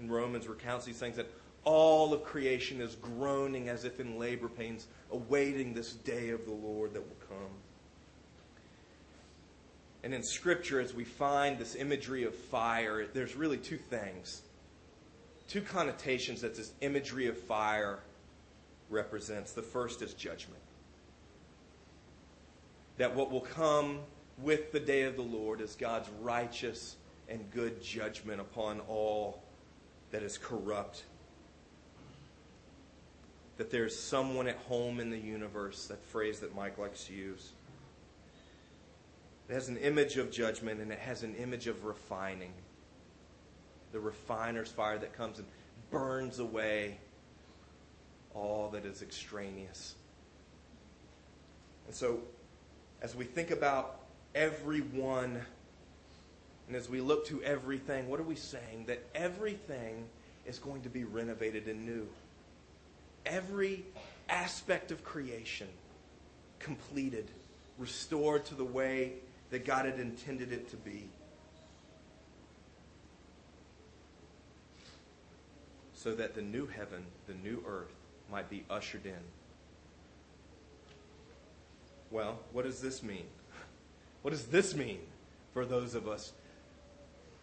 in 0.00 0.10
Romans, 0.10 0.46
recounts 0.46 0.84
these 0.84 0.98
things 0.98 1.16
that 1.16 1.30
all 1.64 2.14
of 2.14 2.24
creation 2.24 2.80
is 2.80 2.94
groaning 2.96 3.68
as 3.68 3.84
if 3.84 4.00
in 4.00 4.18
labor 4.18 4.48
pains, 4.48 4.86
awaiting 5.10 5.74
this 5.74 5.92
day 5.92 6.30
of 6.30 6.44
the 6.44 6.52
Lord 6.52 6.94
that 6.94 7.00
will 7.00 7.28
come. 7.28 7.50
And 10.02 10.14
in 10.14 10.22
Scripture, 10.22 10.80
as 10.80 10.94
we 10.94 11.04
find 11.04 11.58
this 11.58 11.74
imagery 11.74 12.24
of 12.24 12.34
fire, 12.34 13.06
there's 13.12 13.36
really 13.36 13.58
two 13.58 13.76
things, 13.76 14.42
two 15.48 15.60
connotations 15.60 16.40
that 16.40 16.54
this 16.54 16.72
imagery 16.80 17.26
of 17.26 17.38
fire 17.38 17.98
represents. 18.88 19.52
The 19.52 19.62
first 19.62 20.00
is 20.00 20.14
judgment. 20.14 20.62
That 22.96 23.14
what 23.14 23.30
will 23.30 23.42
come 23.42 24.00
with 24.42 24.72
the 24.72 24.80
day 24.80 25.02
of 25.02 25.16
the 25.16 25.22
Lord 25.22 25.60
is 25.60 25.74
God's 25.74 26.08
righteous 26.20 26.96
and 27.28 27.50
good 27.50 27.82
judgment 27.82 28.40
upon 28.40 28.80
all 28.80 29.42
that 30.10 30.22
is 30.22 30.38
corrupt 30.38 31.04
that 33.60 33.70
there's 33.70 33.94
someone 33.94 34.48
at 34.48 34.56
home 34.56 35.00
in 35.00 35.10
the 35.10 35.18
universe, 35.18 35.84
that 35.88 36.02
phrase 36.06 36.40
that 36.40 36.54
Mike 36.54 36.78
likes 36.78 37.04
to 37.04 37.12
use. 37.12 37.52
It 39.50 39.52
has 39.52 39.68
an 39.68 39.76
image 39.76 40.16
of 40.16 40.30
judgment 40.30 40.80
and 40.80 40.90
it 40.90 40.98
has 40.98 41.24
an 41.24 41.34
image 41.34 41.66
of 41.66 41.84
refining. 41.84 42.54
The 43.92 44.00
refiner's 44.00 44.70
fire 44.70 44.96
that 44.96 45.12
comes 45.12 45.40
and 45.40 45.46
burns 45.90 46.38
away 46.38 46.96
all 48.34 48.70
that 48.70 48.86
is 48.86 49.02
extraneous. 49.02 49.94
And 51.86 51.94
so, 51.94 52.20
as 53.02 53.14
we 53.14 53.26
think 53.26 53.50
about 53.50 53.99
everyone 54.34 55.40
and 56.68 56.76
as 56.76 56.88
we 56.88 57.00
look 57.00 57.26
to 57.26 57.42
everything, 57.42 58.08
what 58.08 58.20
are 58.20 58.24
we 58.24 58.36
saying? 58.36 58.84
That 58.86 59.04
everything 59.12 60.04
is 60.46 60.60
going 60.60 60.82
to 60.82 60.88
be 60.88 61.02
renovated 61.02 61.66
and 61.66 61.84
new 61.84 62.06
every 63.26 63.84
aspect 64.28 64.90
of 64.90 65.02
creation 65.04 65.68
completed, 66.58 67.28
restored 67.78 68.44
to 68.46 68.54
the 68.54 68.64
way 68.64 69.14
that 69.50 69.64
God 69.64 69.84
had 69.84 69.98
intended 69.98 70.52
it 70.52 70.70
to 70.70 70.76
be. 70.76 71.08
So 75.94 76.14
that 76.14 76.34
the 76.34 76.42
new 76.42 76.66
heaven, 76.66 77.04
the 77.26 77.34
new 77.34 77.62
earth, 77.66 77.92
might 78.30 78.48
be 78.48 78.64
ushered 78.70 79.04
in. 79.04 79.12
Well, 82.10 82.38
what 82.52 82.64
does 82.64 82.80
this 82.80 83.02
mean? 83.02 83.26
What 84.22 84.32
does 84.32 84.46
this 84.46 84.74
mean 84.74 85.00
for 85.52 85.64
those 85.64 85.94
of 85.94 86.08
us 86.08 86.32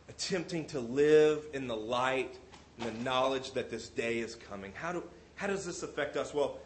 attempting 0.10 0.66
to 0.68 0.80
live 0.80 1.46
in 1.54 1.68
the 1.68 1.76
light 1.76 2.38
and 2.80 2.88
the 2.88 3.04
knowledge 3.04 3.52
that 3.54 3.70
this 3.70 3.90
day 3.90 4.20
is 4.20 4.36
coming? 4.36 4.72
How 4.76 4.94
do, 4.94 5.04
how 5.36 5.48
does 5.48 5.66
this 5.66 5.84
affect 5.84 6.18
us? 6.18 6.34
Well, 6.34 6.60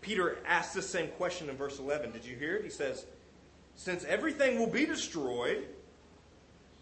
Peter 0.00 0.38
asks 0.46 0.74
the 0.74 0.82
same 0.82 1.08
question 1.08 1.48
in 1.48 1.56
verse 1.56 1.78
11. 1.78 2.12
Did 2.12 2.24
you 2.24 2.36
hear 2.36 2.56
it? 2.56 2.64
He 2.64 2.70
says, 2.70 3.06
Since 3.74 4.04
everything 4.04 4.58
will 4.58 4.66
be 4.66 4.84
destroyed, 4.84 5.64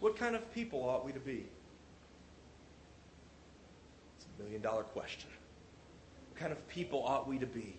what 0.01 0.17
kind 0.17 0.35
of 0.35 0.53
people 0.53 0.83
ought 0.83 1.05
we 1.05 1.13
to 1.13 1.19
be? 1.19 1.45
It's 4.17 4.25
a 4.37 4.43
million 4.43 4.61
dollar 4.61 4.83
question. 4.83 5.29
What 6.29 6.39
kind 6.39 6.51
of 6.51 6.67
people 6.67 7.01
ought 7.05 7.29
we 7.29 7.39
to 7.39 7.45
be? 7.45 7.77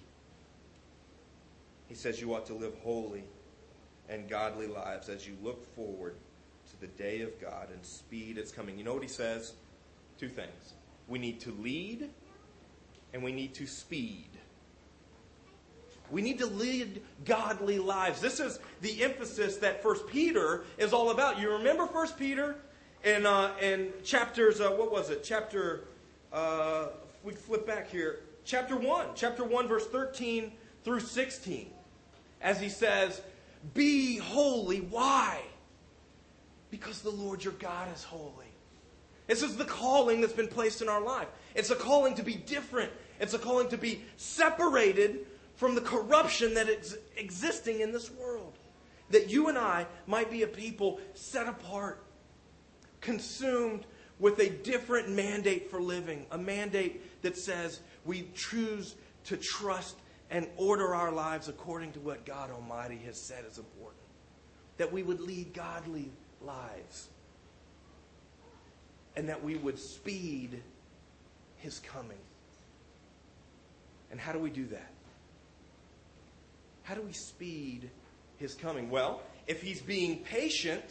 He 1.89 1.95
says 1.95 2.21
you 2.23 2.35
ought 2.35 2.47
to 2.47 2.55
live 2.55 2.73
holy 2.83 3.25
and 4.09 4.29
godly 4.29 4.67
lives 4.67 5.09
as 5.09 5.27
you 5.27 5.37
look 5.43 5.75
forward 5.75 6.17
to 6.71 6.81
the 6.81 6.87
day 6.87 7.23
of 7.23 7.41
God 7.41 7.69
and 7.73 7.85
speed 7.85 8.39
its 8.39 8.53
coming. 8.53 8.79
You 8.79 8.85
know 8.85 8.95
what 8.95 9.03
he 9.03 9.09
says? 9.09 9.55
Two 10.19 10.29
things. 10.29 10.75
We 11.09 11.19
need 11.19 11.41
to 11.41 11.53
lead 11.53 12.11
and 13.13 13.23
we 13.23 13.33
need 13.33 13.55
to 13.55 13.67
speed. 13.67 14.29
We 16.11 16.21
need 16.21 16.39
to 16.39 16.47
lead 16.47 17.03
godly 17.25 17.79
lives. 17.79 18.21
This 18.21 18.41
is 18.41 18.59
the 18.83 19.03
emphasis 19.03 19.57
that 19.59 19.83
First 19.83 20.07
Peter 20.07 20.65
is 20.79 20.93
all 20.93 21.11
about. 21.11 21.39
You 21.39 21.53
remember 21.53 21.87
First 21.87 22.19
Peter 22.19 22.57
in 23.05 23.27
uh, 23.27 23.53
in 23.61 23.93
chapters 24.05 24.61
uh, 24.61 24.71
what 24.71 24.93
was 24.93 25.11
it? 25.11 25.25
Chapter 25.25 25.85
uh, 26.33 26.89
we 27.23 27.33
flip 27.33 27.67
back 27.67 27.91
here. 27.91 28.21
Chapter 28.45 28.77
one, 28.77 29.07
chapter 29.15 29.45
one, 29.45 29.67
verse 29.67 29.87
thirteen 29.87 30.53
through 30.85 31.01
sixteen, 31.01 31.71
as 32.43 32.61
he 32.61 32.69
says, 32.69 33.23
"Be 33.73 34.19
holy." 34.19 34.81
Why? 34.81 35.43
Because 36.71 37.01
the 37.01 37.11
Lord 37.11 37.43
your 37.45 37.55
God 37.55 37.89
is 37.95 38.03
holy. 38.03 38.33
This 39.27 39.43
is 39.43 39.57
the 39.57 39.65
calling 39.65 40.21
that's 40.21 40.33
been 40.33 40.49
placed 40.49 40.83
in 40.83 40.89
our 40.89 41.01
life. 41.01 41.29
It's 41.55 41.71
a 41.71 41.77
calling 41.77 42.15
to 42.17 42.23
be 42.23 42.35
different 42.35 42.93
it's 43.21 43.35
a 43.35 43.39
calling 43.39 43.69
to 43.69 43.79
be 43.79 44.03
separated 44.17 45.27
from 45.57 45.75
the 45.75 45.81
corruption 45.81 46.55
that 46.55 46.69
is 46.69 46.99
existing 47.17 47.81
in 47.81 47.93
this 47.93 48.11
world. 48.11 48.59
That 49.11 49.31
you 49.31 49.49
and 49.49 49.59
I 49.59 49.87
might 50.07 50.31
be 50.31 50.43
a 50.43 50.47
people 50.47 51.01
set 51.15 51.47
apart, 51.47 52.03
consumed 53.01 53.87
with 54.19 54.39
a 54.39 54.49
different 54.49 55.11
mandate 55.11 55.71
for 55.71 55.81
living, 55.81 56.27
a 56.31 56.39
mandate 56.39 57.23
that 57.23 57.37
says 57.37 57.81
we 58.05 58.29
choose 58.35 58.97
to 59.25 59.37
trust 59.37 59.97
and 60.35 60.49
order 60.57 60.97
our 60.97 61.13
lives 61.13 61.49
according 61.49 61.93
to 61.93 62.01
what 62.01 62.27
God 62.27 62.51
Almighty 62.51 62.99
has 63.07 63.17
said 63.17 63.45
is 63.49 63.57
important. 63.57 64.03
That 64.79 64.93
we 64.93 65.05
would 65.05 65.21
lead 65.21 65.55
godly 65.55 66.11
lives. 66.43 67.07
And 69.15 69.29
that 69.29 69.45
we 69.45 69.55
would 69.55 69.79
speed 69.79 70.61
his 71.59 71.79
coming. 71.79 72.19
And 74.11 74.19
how 74.19 74.33
do 74.33 74.41
we 74.41 74.51
do 74.51 74.67
that? 74.67 74.91
How 76.83 76.97
do 76.97 77.03
we 77.03 77.13
speed 77.13 77.89
his 78.37 78.55
coming? 78.55 78.91
Well, 78.91 79.23
if 79.47 79.63
he's 79.63 79.81
being 79.81 80.19
patient, 80.19 80.83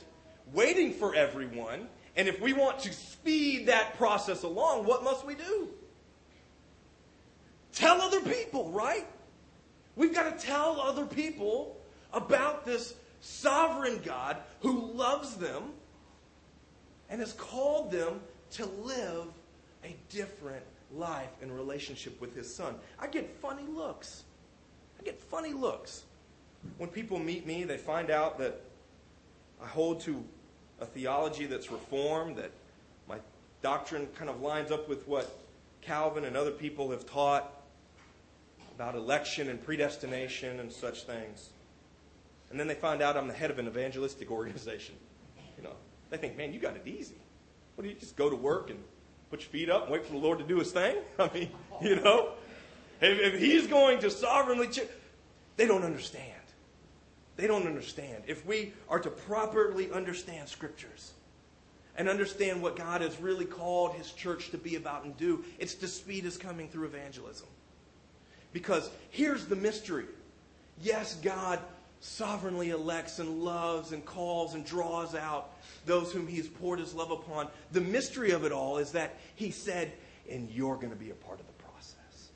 waiting 0.53 0.93
for 0.93 1.15
everyone, 1.15 1.89
and 2.15 2.29
if 2.29 2.39
we 2.39 2.53
want 2.53 2.79
to 2.79 2.93
speed 2.93 3.65
that 3.65 3.97
process 3.97 4.43
along, 4.43 4.85
what 4.85 5.03
must 5.03 5.25
we 5.25 5.35
do? 5.35 5.67
Tell 7.73 7.99
other 7.99 8.21
people, 8.21 8.71
right? 8.71 9.05
We've 9.95 10.13
got 10.13 10.37
to 10.37 10.45
tell 10.45 10.81
other 10.81 11.05
people 11.05 11.77
about 12.11 12.65
this 12.65 12.95
sovereign 13.21 14.01
God 14.03 14.37
who 14.61 14.91
loves 14.93 15.35
them 15.35 15.71
and 17.09 17.19
has 17.19 17.33
called 17.33 17.91
them 17.91 18.19
to 18.51 18.65
live 18.65 19.27
a 19.83 19.95
different 20.09 20.63
life 20.93 21.29
in 21.41 21.51
relationship 21.51 22.19
with 22.21 22.35
his 22.35 22.53
son. 22.53 22.75
I 22.99 23.07
get 23.07 23.29
funny 23.41 23.63
looks. 23.63 24.23
I 24.99 25.03
get 25.03 25.19
funny 25.19 25.53
looks. 25.53 26.03
When 26.77 26.89
people 26.89 27.19
meet 27.19 27.45
me, 27.45 27.63
they 27.63 27.77
find 27.77 28.09
out 28.09 28.37
that 28.39 28.61
I 29.61 29.67
hold 29.67 30.01
to 30.01 30.23
a 30.79 30.85
theology 30.85 31.45
that's 31.45 31.71
reformed, 31.71 32.37
that 32.37 32.51
my 33.07 33.17
doctrine 33.61 34.07
kind 34.15 34.29
of 34.29 34.41
lines 34.41 34.71
up 34.71 34.87
with 34.87 35.07
what 35.07 35.39
Calvin 35.81 36.25
and 36.25 36.37
other 36.37 36.51
people 36.51 36.91
have 36.91 37.05
taught 37.05 37.62
about 38.75 38.95
election 38.95 39.49
and 39.49 39.63
predestination 39.63 40.59
and 40.59 40.71
such 40.71 41.03
things. 41.03 41.49
And 42.49 42.59
then 42.59 42.67
they 42.67 42.75
find 42.75 43.01
out 43.01 43.17
I'm 43.17 43.27
the 43.27 43.33
head 43.33 43.51
of 43.51 43.59
an 43.59 43.67
evangelistic 43.67 44.31
organization. 44.31 44.95
You 45.57 45.63
know, 45.63 45.75
they 46.09 46.17
think, 46.17 46.37
man, 46.37 46.53
you 46.53 46.59
got 46.59 46.75
it 46.75 46.83
easy. 46.85 47.15
What 47.75 47.83
do 47.83 47.89
you 47.89 47.95
just 47.95 48.15
go 48.15 48.29
to 48.29 48.35
work 48.35 48.69
and 48.69 48.79
put 49.29 49.41
your 49.41 49.49
feet 49.49 49.69
up 49.69 49.83
and 49.83 49.91
wait 49.91 50.05
for 50.05 50.11
the 50.11 50.19
Lord 50.19 50.39
to 50.39 50.45
do 50.45 50.59
his 50.59 50.71
thing? 50.71 50.97
I 51.19 51.29
mean, 51.33 51.49
you 51.81 51.95
know, 51.95 52.33
if, 53.01 53.33
if 53.33 53.39
he's 53.39 53.67
going 53.67 53.99
to 53.99 54.11
sovereignly, 54.11 54.67
ch- 54.67 54.87
they 55.57 55.67
don't 55.67 55.83
understand. 55.83 56.29
They 57.35 57.47
don't 57.47 57.65
understand. 57.65 58.23
If 58.27 58.45
we 58.45 58.73
are 58.89 58.99
to 58.99 59.09
properly 59.09 59.91
understand 59.91 60.47
scriptures 60.47 61.13
and 61.95 62.07
understand 62.07 62.61
what 62.61 62.75
God 62.75 63.01
has 63.01 63.19
really 63.19 63.45
called 63.45 63.93
his 63.95 64.11
church 64.11 64.51
to 64.51 64.57
be 64.57 64.75
about 64.75 65.03
and 65.03 65.17
do, 65.17 65.43
it's 65.57 65.73
to 65.75 65.87
speed 65.87 66.23
his 66.23 66.37
coming 66.37 66.69
through 66.69 66.85
evangelism. 66.85 67.47
Because 68.53 68.89
here's 69.09 69.45
the 69.45 69.55
mystery. 69.55 70.05
Yes, 70.81 71.15
God 71.15 71.59
sovereignly 71.99 72.69
elects 72.69 73.19
and 73.19 73.43
loves 73.43 73.91
and 73.91 74.05
calls 74.05 74.53
and 74.53 74.65
draws 74.65 75.15
out 75.15 75.51
those 75.85 76.11
whom 76.11 76.27
he 76.27 76.37
has 76.37 76.47
poured 76.47 76.79
his 76.79 76.93
love 76.93 77.11
upon. 77.11 77.47
The 77.71 77.81
mystery 77.81 78.31
of 78.31 78.43
it 78.45 78.51
all 78.51 78.77
is 78.77 78.91
that 78.91 79.17
he 79.35 79.51
said, 79.51 79.91
and 80.29 80.49
you're 80.49 80.75
going 80.75 80.91
to 80.91 80.95
be 80.95 81.09
a 81.09 81.15
part 81.15 81.39
of 81.39 81.47
the 81.47 81.53
process. 81.53 82.29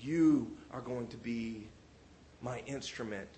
You 0.00 0.50
are 0.72 0.80
going 0.80 1.06
to 1.08 1.16
be 1.16 1.68
my 2.40 2.60
instrument 2.66 3.28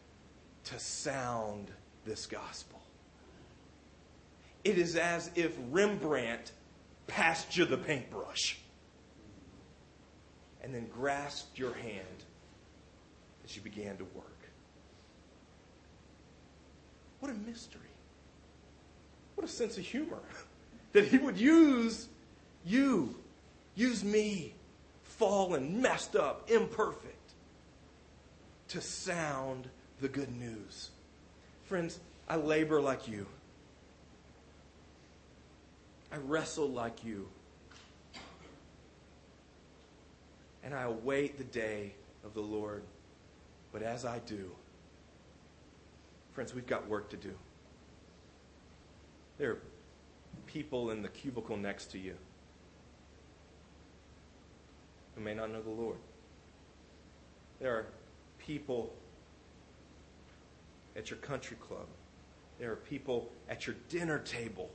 to 0.64 0.78
sound 0.78 1.70
this 2.06 2.26
gospel. 2.26 2.80
It 4.64 4.78
is 4.78 4.96
as 4.96 5.30
if 5.34 5.54
Rembrandt 5.70 6.52
passed 7.06 7.56
you 7.56 7.66
the 7.66 7.76
paintbrush 7.76 8.58
and 10.74 10.82
then 10.82 10.90
grasped 10.90 11.56
your 11.56 11.72
hand 11.74 12.24
as 13.44 13.54
you 13.54 13.62
began 13.62 13.96
to 13.96 14.04
work. 14.06 14.24
What 17.20 17.30
a 17.30 17.34
mystery. 17.34 17.80
What 19.36 19.44
a 19.44 19.50
sense 19.50 19.78
of 19.78 19.84
humor. 19.84 20.18
that 20.92 21.06
he 21.06 21.18
would 21.18 21.38
use 21.38 22.08
you, 22.66 23.14
use 23.76 24.02
me, 24.02 24.54
fallen, 25.04 25.80
messed 25.80 26.16
up, 26.16 26.50
imperfect, 26.50 27.34
to 28.68 28.80
sound 28.80 29.68
the 30.00 30.08
good 30.08 30.34
news. 30.36 30.90
Friends, 31.66 32.00
I 32.28 32.36
labor 32.36 32.80
like 32.80 33.06
you. 33.06 33.26
I 36.10 36.16
wrestle 36.16 36.68
like 36.68 37.04
you. 37.04 37.28
And 40.64 40.74
I 40.74 40.82
await 40.82 41.36
the 41.38 41.44
day 41.44 41.92
of 42.24 42.34
the 42.34 42.40
Lord. 42.40 42.82
But 43.72 43.82
as 43.82 44.04
I 44.04 44.18
do, 44.20 44.50
friends, 46.32 46.54
we've 46.54 46.66
got 46.66 46.88
work 46.88 47.10
to 47.10 47.16
do. 47.16 47.32
There 49.38 49.50
are 49.50 49.58
people 50.46 50.90
in 50.90 51.02
the 51.02 51.08
cubicle 51.08 51.56
next 51.56 51.86
to 51.92 51.98
you 51.98 52.14
who 55.14 55.20
may 55.20 55.34
not 55.34 55.50
know 55.50 55.60
the 55.62 55.70
Lord. 55.70 55.98
There 57.60 57.72
are 57.74 57.86
people 58.38 58.92
at 60.96 61.10
your 61.10 61.18
country 61.18 61.56
club. 61.60 61.86
There 62.58 62.72
are 62.72 62.76
people 62.76 63.30
at 63.48 63.66
your 63.66 63.76
dinner 63.88 64.18
table 64.18 64.70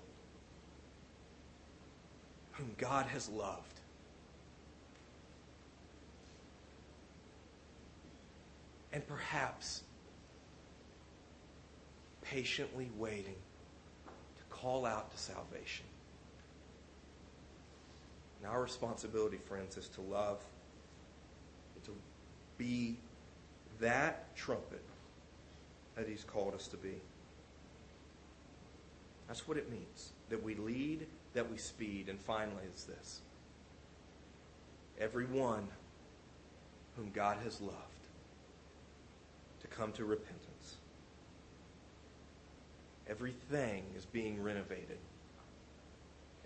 whom 2.53 2.71
God 2.77 3.05
has 3.07 3.29
loved. 3.29 3.78
And 8.91 9.05
perhaps 9.07 9.83
patiently 12.21 12.89
waiting 12.97 13.35
to 14.37 14.43
call 14.49 14.85
out 14.85 15.11
to 15.11 15.17
salvation. 15.17 15.85
And 18.39 18.51
our 18.51 18.61
responsibility, 18.61 19.37
friends, 19.37 19.77
is 19.77 19.87
to 19.89 20.01
love, 20.01 20.39
to 21.85 21.91
be 22.57 22.97
that 23.79 24.35
trumpet 24.35 24.83
that 25.95 26.07
He's 26.07 26.23
called 26.23 26.53
us 26.53 26.67
to 26.67 26.77
be. 26.77 26.95
That's 29.27 29.47
what 29.47 29.57
it 29.57 29.69
means 29.71 30.11
that 30.29 30.41
we 30.41 30.55
lead, 30.55 31.05
that 31.33 31.49
we 31.49 31.57
speed. 31.57 32.09
And 32.09 32.19
finally, 32.19 32.63
it's 32.65 32.83
this 32.83 33.21
everyone 34.99 35.67
whom 36.97 37.09
God 37.11 37.37
has 37.43 37.61
loved 37.61 37.75
come 39.69 39.91
to 39.93 40.05
repentance. 40.05 40.75
Everything 43.09 43.83
is 43.97 44.05
being 44.05 44.41
renovated 44.41 44.97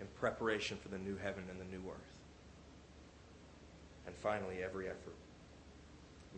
in 0.00 0.06
preparation 0.18 0.78
for 0.78 0.88
the 0.88 0.98
new 0.98 1.16
heaven 1.16 1.44
and 1.50 1.60
the 1.60 1.76
new 1.76 1.82
earth. 1.88 2.18
And 4.06 4.14
finally, 4.14 4.62
every 4.62 4.86
effort. 4.86 5.14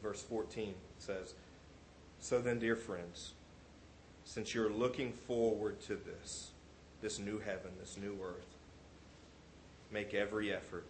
Verse 0.03 0.23
14 0.23 0.75
says, 0.99 1.35
So 2.21 2.41
then, 2.41 2.59
dear 2.59 2.77
friends, 2.77 3.33
since 4.25 4.55
you're 4.55 4.71
looking 4.71 5.13
forward 5.13 5.81
to 5.83 5.97
this, 5.97 6.51
this 7.01 7.19
new 7.19 7.39
heaven, 7.39 7.71
this 7.81 7.97
new 7.97 8.17
earth, 8.23 8.47
make 9.93 10.15
every 10.15 10.53
effort 10.53 10.87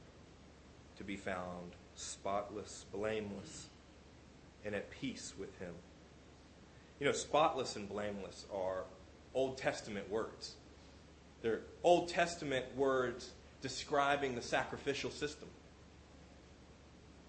to 0.97 1.05
be 1.05 1.17
found 1.17 1.73
spotless, 1.95 2.87
blameless, 2.93 3.69
and 4.67 4.75
at 4.75 4.91
peace 4.91 5.33
with 5.39 5.57
Him. 5.59 5.73
You 6.99 7.07
know, 7.07 7.13
spotless 7.13 7.77
and 7.77 7.89
blameless 7.89 8.45
are 8.53 8.83
Old 9.33 9.57
Testament 9.57 10.11
words. 10.11 10.55
They're 11.41 11.61
Old 11.83 12.09
Testament 12.09 12.67
words 12.77 13.31
describing 13.63 14.35
the 14.35 14.43
sacrificial 14.43 15.11
system. 15.11 15.49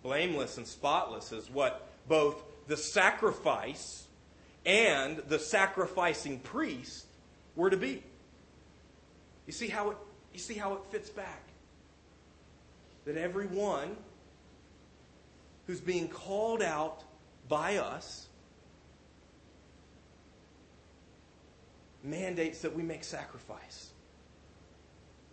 Blameless 0.01 0.57
and 0.57 0.65
spotless 0.65 1.31
is 1.31 1.49
what 1.49 1.87
both 2.07 2.41
the 2.67 2.77
sacrifice 2.77 4.05
and 4.65 5.17
the 5.27 5.39
sacrificing 5.39 6.39
priest 6.39 7.05
were 7.55 7.69
to 7.69 7.77
be. 7.77 8.03
You 9.45 9.53
see 9.53 9.67
how 9.67 9.91
it, 9.91 9.97
you 10.33 10.39
see 10.39 10.55
how 10.55 10.73
it 10.73 10.85
fits 10.91 11.09
back? 11.09 11.43
That 13.05 13.17
everyone 13.17 13.95
who's 15.65 15.81
being 15.81 16.07
called 16.07 16.61
out 16.61 17.03
by 17.47 17.77
us 17.77 18.27
mandates 22.03 22.61
that 22.61 22.75
we 22.75 22.83
make 22.83 23.03
sacrifice. 23.03 23.91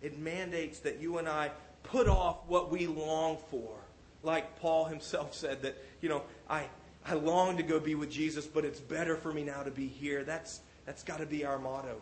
It 0.03 0.19
mandates 0.19 0.81
that 0.81 1.01
you 1.01 1.19
and 1.19 1.29
I 1.29 1.51
put 1.83 2.09
off 2.09 2.39
what 2.47 2.71
we 2.71 2.87
long 2.87 3.39
for. 3.51 3.77
Like 4.23 4.59
Paul 4.61 4.87
himself 4.87 5.35
said 5.35 5.63
that, 5.63 5.77
you 6.01 6.09
know, 6.09 6.23
I, 6.49 6.67
I 7.07 7.15
long 7.15 7.57
to 7.57 7.63
go 7.63 7.79
be 7.79 7.95
with 7.95 8.11
Jesus, 8.11 8.47
but 8.47 8.65
it's 8.65 8.81
better 8.81 9.17
for 9.17 9.33
me 9.33 9.45
now 9.45 9.63
to 9.63 9.71
be 9.71 9.87
here. 9.87 10.25
That's, 10.25 10.61
that's 10.87 11.03
got 11.03 11.19
to 11.21 11.27
be 11.27 11.45
our 11.45 11.59
motto. 11.59 12.01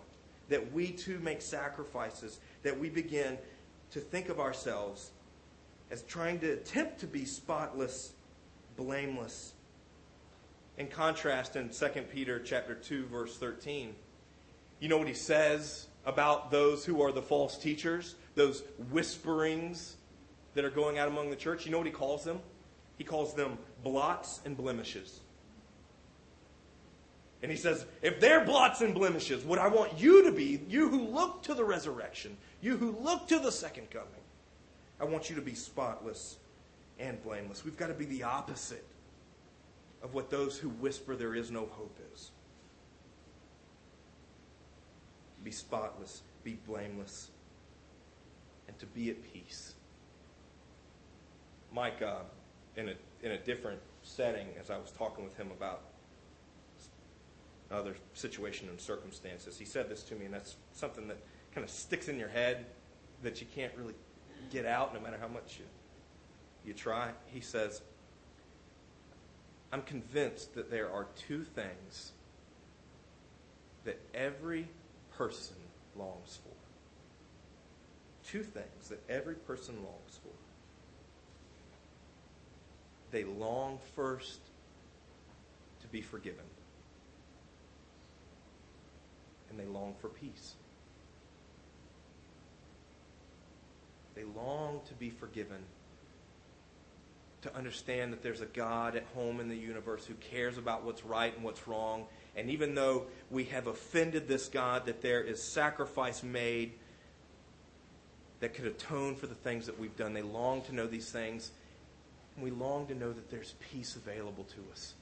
That 0.49 0.73
we 0.73 0.91
too 0.91 1.19
make 1.21 1.43
sacrifices, 1.43 2.39
that 2.63 2.79
we 2.79 2.89
begin 2.89 3.39
to 3.93 4.01
think 4.01 4.29
of 4.29 4.41
ourselves 4.41 5.11
as 5.91 6.03
trying 6.03 6.39
to 6.41 6.53
attempt 6.53 7.01
to 7.01 7.07
be 7.07 7.25
spotless, 7.25 8.13
blameless. 8.77 9.53
In 10.79 10.87
contrast, 10.89 11.57
in 11.57 11.69
2 11.69 11.87
Peter 12.13 12.41
chapter 12.41 12.75
2, 12.75 13.07
verse 13.07 13.37
13, 13.37 13.95
you 14.81 14.89
know 14.89 14.97
what 14.97 15.09
he 15.09 15.15
says 15.15 15.87
about 16.07 16.51
those 16.51 16.85
who 16.85 17.03
are 17.03 17.13
the 17.13 17.23
false 17.23 17.59
teachers, 17.59 18.15
those 18.35 18.63
whisperings 18.91 19.97
that 20.55 20.65
are 20.65 20.71
going 20.71 20.99
out 20.99 21.09
among 21.09 21.31
the 21.31 21.37
church? 21.37 21.67
You 21.67 21.73
know 21.73 21.79
what 21.79 21.87
he 21.87 21.93
calls 21.93 22.25
them? 22.25 22.41
He 22.99 23.05
calls 23.05 23.35
them 23.35 23.59
blots 23.85 24.41
and 24.45 24.57
blemishes. 24.57 25.21
And 27.43 27.51
he 27.51 27.57
says, 27.57 27.85
if 28.03 28.21
they're 28.21 28.45
blots 28.45 28.81
and 28.81 28.95
blemishes, 28.95 29.45
what 29.45 29.59
I 29.59 29.67
want 29.67 29.99
you 29.99 30.25
to 30.25 30.33
be, 30.33 30.61
you 30.69 30.89
who 30.89 31.09
look 31.09 31.43
to 31.45 31.55
the 31.55 31.65
resurrection, 31.65 32.37
you 32.61 32.77
who 32.77 32.97
look 33.01 33.27
to 33.29 33.41
the 33.41 33.51
second 33.51 33.91
coming, 33.91 34.09
I 35.01 35.05
want 35.05 35.29
you 35.29 35.37
to 35.37 35.43
be 35.43 35.55
spotless 35.55 36.37
and 37.01 37.21
blameless. 37.25 37.65
We've 37.65 37.77
got 37.77 37.89
to 37.89 37.95
be 37.95 38.05
the 38.05 38.23
opposite 38.23 38.85
of 40.03 40.15
what 40.15 40.31
those 40.31 40.59
who 40.59 40.69
whisper 40.69 41.15
there 41.15 41.35
is 41.35 41.51
no 41.51 41.69
hope 41.71 41.97
is. 42.13 42.31
Be 45.45 45.51
spotless, 45.51 46.23
be 46.45 46.59
blameless, 46.67 47.31
and 48.69 48.79
to 48.79 48.87
be 48.87 49.11
at 49.11 49.23
peace. 49.33 49.75
Mike, 51.73 52.03
uh, 52.03 52.21
in 52.77 52.89
a, 52.89 52.95
in 53.23 53.33
a 53.33 53.39
different 53.39 53.81
setting 54.03 54.47
as 54.61 54.71
I 54.71 54.79
was 54.79 54.91
talking 54.91 55.25
with 55.25 55.37
him 55.37 55.51
about 55.51 55.83
other 57.71 57.95
situation 58.13 58.69
and 58.69 58.81
circumstances. 58.81 59.59
He 59.59 59.65
said 59.65 59.89
this 59.89 60.03
to 60.05 60.15
me, 60.15 60.27
and 60.27 60.35
that's 60.35 60.57
something 60.73 61.09
that 61.09 61.19
kind 61.55 61.65
of 61.65 61.71
sticks 61.71 62.09
in 62.09 62.19
your 62.19 62.29
head 62.29 62.67
that 63.23 63.41
you 63.41 63.47
can't 63.55 63.73
really 63.77 63.95
get 64.51 64.67
out 64.67 64.93
no 64.93 65.01
matter 65.01 65.17
how 65.21 65.29
much 65.29 65.59
you, 65.59 65.65
you 66.67 66.75
try. 66.75 67.11
He 67.27 67.41
says, 67.41 67.81
I'm 69.73 69.83
convinced 69.83 70.55
that 70.55 70.71
there 70.71 70.91
are 70.93 71.07
two 71.17 71.45
things 71.45 72.13
that 73.85 73.99
every 74.15 74.69
person 75.17 75.57
longs 75.97 76.39
for. 76.45 76.51
Two 78.29 78.43
things 78.43 78.89
that 78.91 79.03
every 79.09 79.35
person 79.35 79.75
longs 79.77 80.21
for 80.23 80.33
they 83.13 83.25
long 83.25 83.79
first 83.95 84.41
to 85.83 85.87
be 85.89 86.01
forgiven. 86.01 86.45
And 89.51 89.61
they 89.61 89.67
long 89.67 89.95
for 90.01 90.09
peace. 90.09 90.55
They 94.15 94.25
long 94.25 94.81
to 94.89 94.95
be 94.95 95.11
forgiven, 95.11 95.59
to 97.43 97.57
understand 97.57 98.13
that 98.13 98.23
there's 98.23 98.41
a 98.41 98.47
God 98.47 98.97
at 98.97 99.05
home 99.15 99.41
in 99.41 99.49
the 99.49 99.57
universe 99.57 100.07
who 100.07 100.15
cares 100.15 100.59
about 100.59 100.85
what's 100.85 101.05
right 101.05 101.35
and 101.35 101.45
what's 101.45 101.67
wrong. 101.67 102.07
And 102.37 102.49
even 102.51 102.75
though 102.75 103.07
we 103.31 103.45
have 103.45 103.67
offended 103.67 104.29
this 104.29 104.49
God, 104.49 104.87
that 104.87 105.03
there 105.03 105.21
is 105.21 105.43
sacrifice 105.43 106.23
made 106.23 106.73
that 108.41 108.55
could 108.55 108.67
atone 108.67 109.17
for 109.17 109.27
the 109.27 109.35
things 109.35 109.67
that 109.67 109.79
we've 109.79 109.97
done. 109.97 110.15
They 110.15 110.23
long 110.23 110.63
to 110.63 110.75
know 110.75 110.87
these 110.87 111.11
things 111.11 111.53
and 112.35 112.45
we 112.45 112.51
long 112.51 112.87
to 112.87 112.95
know 112.95 113.13
that 113.13 113.31
there's 113.31 113.55
peace 113.71 113.97
available 113.97 114.45
to 114.45 114.61
us. 114.73 114.95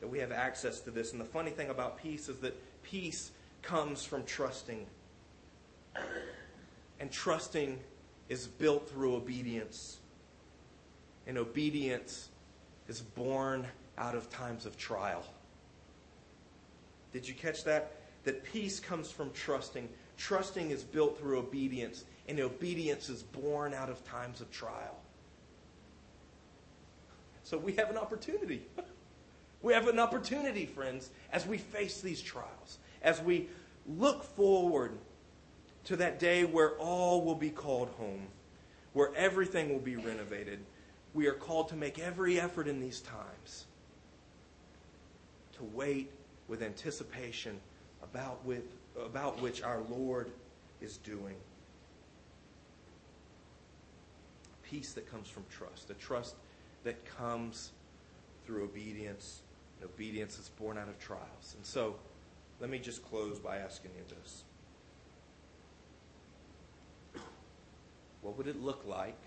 That 0.00 0.08
we 0.08 0.18
have 0.18 0.32
access 0.32 0.80
to 0.80 0.90
this. 0.90 1.12
And 1.12 1.20
the 1.20 1.24
funny 1.24 1.50
thing 1.50 1.70
about 1.70 2.02
peace 2.02 2.28
is 2.28 2.38
that 2.38 2.54
peace 2.82 3.32
comes 3.62 4.04
from 4.04 4.24
trusting. 4.24 4.86
And 7.00 7.10
trusting 7.10 7.78
is 8.28 8.46
built 8.46 8.88
through 8.88 9.16
obedience. 9.16 9.98
And 11.26 11.38
obedience 11.38 12.28
is 12.88 13.00
born 13.00 13.66
out 13.98 14.14
of 14.14 14.28
times 14.30 14.66
of 14.66 14.76
trial. 14.76 15.24
Did 17.12 17.28
you 17.28 17.34
catch 17.34 17.64
that? 17.64 17.96
That 18.24 18.44
peace 18.44 18.80
comes 18.80 19.10
from 19.10 19.30
trusting. 19.32 19.88
Trusting 20.16 20.70
is 20.70 20.82
built 20.82 21.18
through 21.18 21.38
obedience, 21.38 22.04
and 22.28 22.38
obedience 22.40 23.08
is 23.08 23.22
born 23.22 23.74
out 23.74 23.90
of 23.90 24.04
times 24.04 24.40
of 24.40 24.50
trial. 24.50 24.96
So 27.44 27.58
we 27.58 27.72
have 27.74 27.90
an 27.90 27.98
opportunity. 27.98 28.62
we 29.62 29.72
have 29.72 29.88
an 29.88 29.98
opportunity, 29.98 30.66
friends, 30.66 31.10
as 31.32 31.46
we 31.46 31.58
face 31.58 32.00
these 32.00 32.22
trials, 32.22 32.78
as 33.02 33.20
we 33.20 33.48
look 33.86 34.22
forward 34.22 34.92
to 35.84 35.96
that 35.96 36.18
day 36.18 36.44
where 36.44 36.70
all 36.78 37.24
will 37.24 37.34
be 37.34 37.50
called 37.50 37.88
home, 37.98 38.28
where 38.92 39.14
everything 39.16 39.72
will 39.72 39.80
be 39.80 39.96
renovated. 39.96 40.60
We 41.14 41.26
are 41.26 41.34
called 41.34 41.68
to 41.68 41.76
make 41.76 41.98
every 41.98 42.40
effort 42.40 42.68
in 42.68 42.80
these 42.80 43.00
times 43.00 43.66
to 45.56 45.64
wait 45.74 46.10
with 46.48 46.62
anticipation 46.62 47.60
about, 48.02 48.44
with, 48.44 48.64
about 49.04 49.40
which 49.40 49.62
our 49.62 49.80
Lord 49.90 50.30
is 50.80 50.96
doing. 50.98 51.36
Peace 54.62 54.92
that 54.92 55.10
comes 55.10 55.28
from 55.28 55.44
trust, 55.50 55.90
a 55.90 55.94
trust 55.94 56.34
that 56.84 57.04
comes 57.04 57.70
through 58.46 58.64
obedience. 58.64 59.42
And 59.80 59.90
obedience 59.90 60.36
that's 60.36 60.48
born 60.48 60.78
out 60.78 60.88
of 60.88 60.98
trials. 60.98 61.54
And 61.56 61.64
so, 61.64 61.96
let 62.60 62.70
me 62.70 62.78
just 62.78 63.04
close 63.04 63.38
by 63.38 63.58
asking 63.58 63.90
you 63.96 64.16
this. 64.16 64.44
What 68.22 68.38
would 68.38 68.46
it 68.46 68.62
look 68.62 68.84
like 68.86 69.18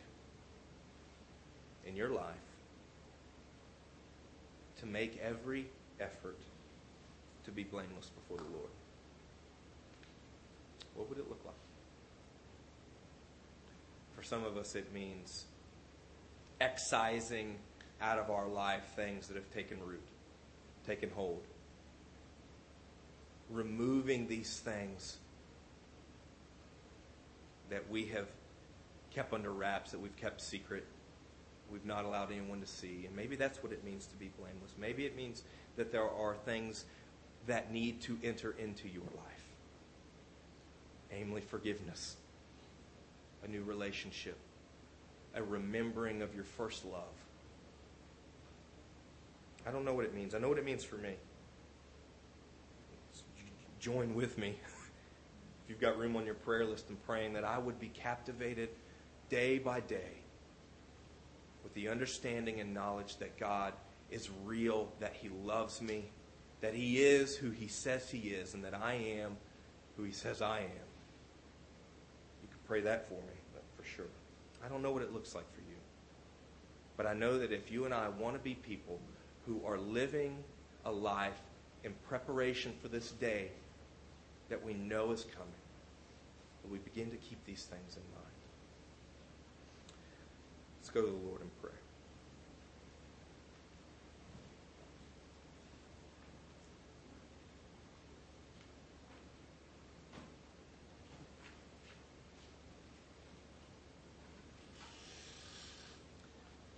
in 1.85 1.95
your 1.95 2.09
life 2.09 2.35
to 4.79 4.85
make 4.85 5.19
every 5.21 5.67
effort 5.99 6.39
to 7.45 7.51
be 7.51 7.63
blameless 7.63 8.09
before 8.09 8.37
the 8.37 8.57
Lord? 8.57 8.69
What 10.95 11.09
would 11.09 11.17
it 11.17 11.29
look 11.29 11.41
like? 11.45 11.55
For 14.15 14.23
some 14.23 14.43
of 14.43 14.57
us, 14.57 14.75
it 14.75 14.93
means 14.93 15.45
excising 16.61 17.57
out 18.01 18.17
of 18.17 18.29
our 18.29 18.47
life 18.47 18.83
things 18.95 19.27
that 19.27 19.35
have 19.35 19.49
taken 19.53 19.77
root, 19.85 20.01
taken 20.87 21.09
hold. 21.09 21.41
Removing 23.49 24.27
these 24.27 24.59
things 24.59 25.17
that 27.69 27.89
we 27.89 28.05
have 28.07 28.27
kept 29.13 29.33
under 29.33 29.51
wraps, 29.51 29.91
that 29.91 29.99
we've 29.99 30.15
kept 30.15 30.41
secret, 30.41 30.85
we've 31.71 31.85
not 31.85 32.05
allowed 32.05 32.31
anyone 32.31 32.61
to 32.61 32.67
see. 32.67 33.05
And 33.05 33.15
maybe 33.15 33.35
that's 33.35 33.61
what 33.63 33.71
it 33.71 33.83
means 33.83 34.05
to 34.07 34.15
be 34.15 34.31
blameless. 34.39 34.73
Maybe 34.79 35.05
it 35.05 35.15
means 35.15 35.43
that 35.77 35.91
there 35.91 36.09
are 36.09 36.35
things 36.45 36.85
that 37.47 37.71
need 37.71 38.01
to 38.01 38.17
enter 38.23 38.55
into 38.57 38.87
your 38.87 39.03
life, 39.03 39.43
namely 41.11 41.41
forgiveness, 41.41 42.15
a 43.43 43.47
new 43.47 43.63
relationship, 43.63 44.37
a 45.35 45.43
remembering 45.43 46.21
of 46.21 46.33
your 46.33 46.43
first 46.43 46.85
love. 46.85 47.03
I 49.67 49.71
don't 49.71 49.85
know 49.85 49.93
what 49.93 50.05
it 50.05 50.13
means. 50.13 50.35
I 50.35 50.39
know 50.39 50.49
what 50.49 50.57
it 50.57 50.65
means 50.65 50.83
for 50.83 50.95
me. 50.95 51.15
Join 53.79 54.15
with 54.15 54.37
me. 54.37 54.49
if 55.63 55.69
you've 55.69 55.81
got 55.81 55.97
room 55.97 56.15
on 56.15 56.25
your 56.25 56.35
prayer 56.35 56.65
list 56.65 56.89
and 56.89 57.03
praying 57.05 57.33
that 57.33 57.43
I 57.43 57.57
would 57.57 57.79
be 57.79 57.89
captivated 57.89 58.69
day 59.29 59.57
by 59.57 59.79
day 59.81 60.24
with 61.65 61.73
the 61.73 61.89
understanding 61.89 62.59
and 62.61 62.73
knowledge 62.73 63.17
that 63.17 63.37
God 63.39 63.73
is 64.11 64.29
real, 64.45 64.87
that 64.99 65.15
He 65.19 65.29
loves 65.43 65.81
me, 65.81 66.05
that 66.61 66.75
He 66.75 66.99
is 66.99 67.35
who 67.35 67.49
He 67.49 67.67
says 67.67 68.09
He 68.09 68.29
is, 68.29 68.53
and 68.53 68.63
that 68.63 68.75
I 68.75 68.93
am 68.93 69.35
who 69.97 70.03
He 70.03 70.11
says 70.11 70.43
I 70.43 70.59
am. 70.59 70.87
You 72.43 72.47
can 72.47 72.59
pray 72.67 72.81
that 72.81 73.09
for 73.09 73.15
me, 73.15 73.33
for 73.75 73.83
sure. 73.83 74.05
I 74.63 74.69
don't 74.69 74.83
know 74.83 74.91
what 74.91 75.01
it 75.01 75.11
looks 75.11 75.33
like 75.33 75.51
for 75.53 75.61
you. 75.61 75.75
But 76.97 77.07
I 77.07 77.13
know 77.13 77.39
that 77.39 77.51
if 77.51 77.71
you 77.71 77.85
and 77.85 77.93
I 77.93 78.09
want 78.09 78.35
to 78.35 78.39
be 78.39 78.53
people 78.53 78.99
who 79.47 79.59
are 79.65 79.79
living 79.79 80.37
a 80.85 80.91
life 80.91 81.41
in 81.83 81.93
preparation 82.07 82.73
for 82.79 82.89
this 82.89 83.11
day 83.11 83.49
that 84.49 84.63
we 84.63 84.75
know 84.75 85.11
is 85.11 85.23
coming, 85.23 85.51
that 86.61 86.71
we 86.71 86.77
begin 86.77 87.09
to 87.09 87.17
keep 87.17 87.43
these 87.45 87.63
things 87.63 87.97
in 87.97 88.03
mind. 88.13 88.34
Let's 90.85 90.93
go 90.93 91.01
to 91.01 91.07
the 91.07 91.27
Lord 91.27 91.41
in 91.41 91.49
prayer. 91.59 91.73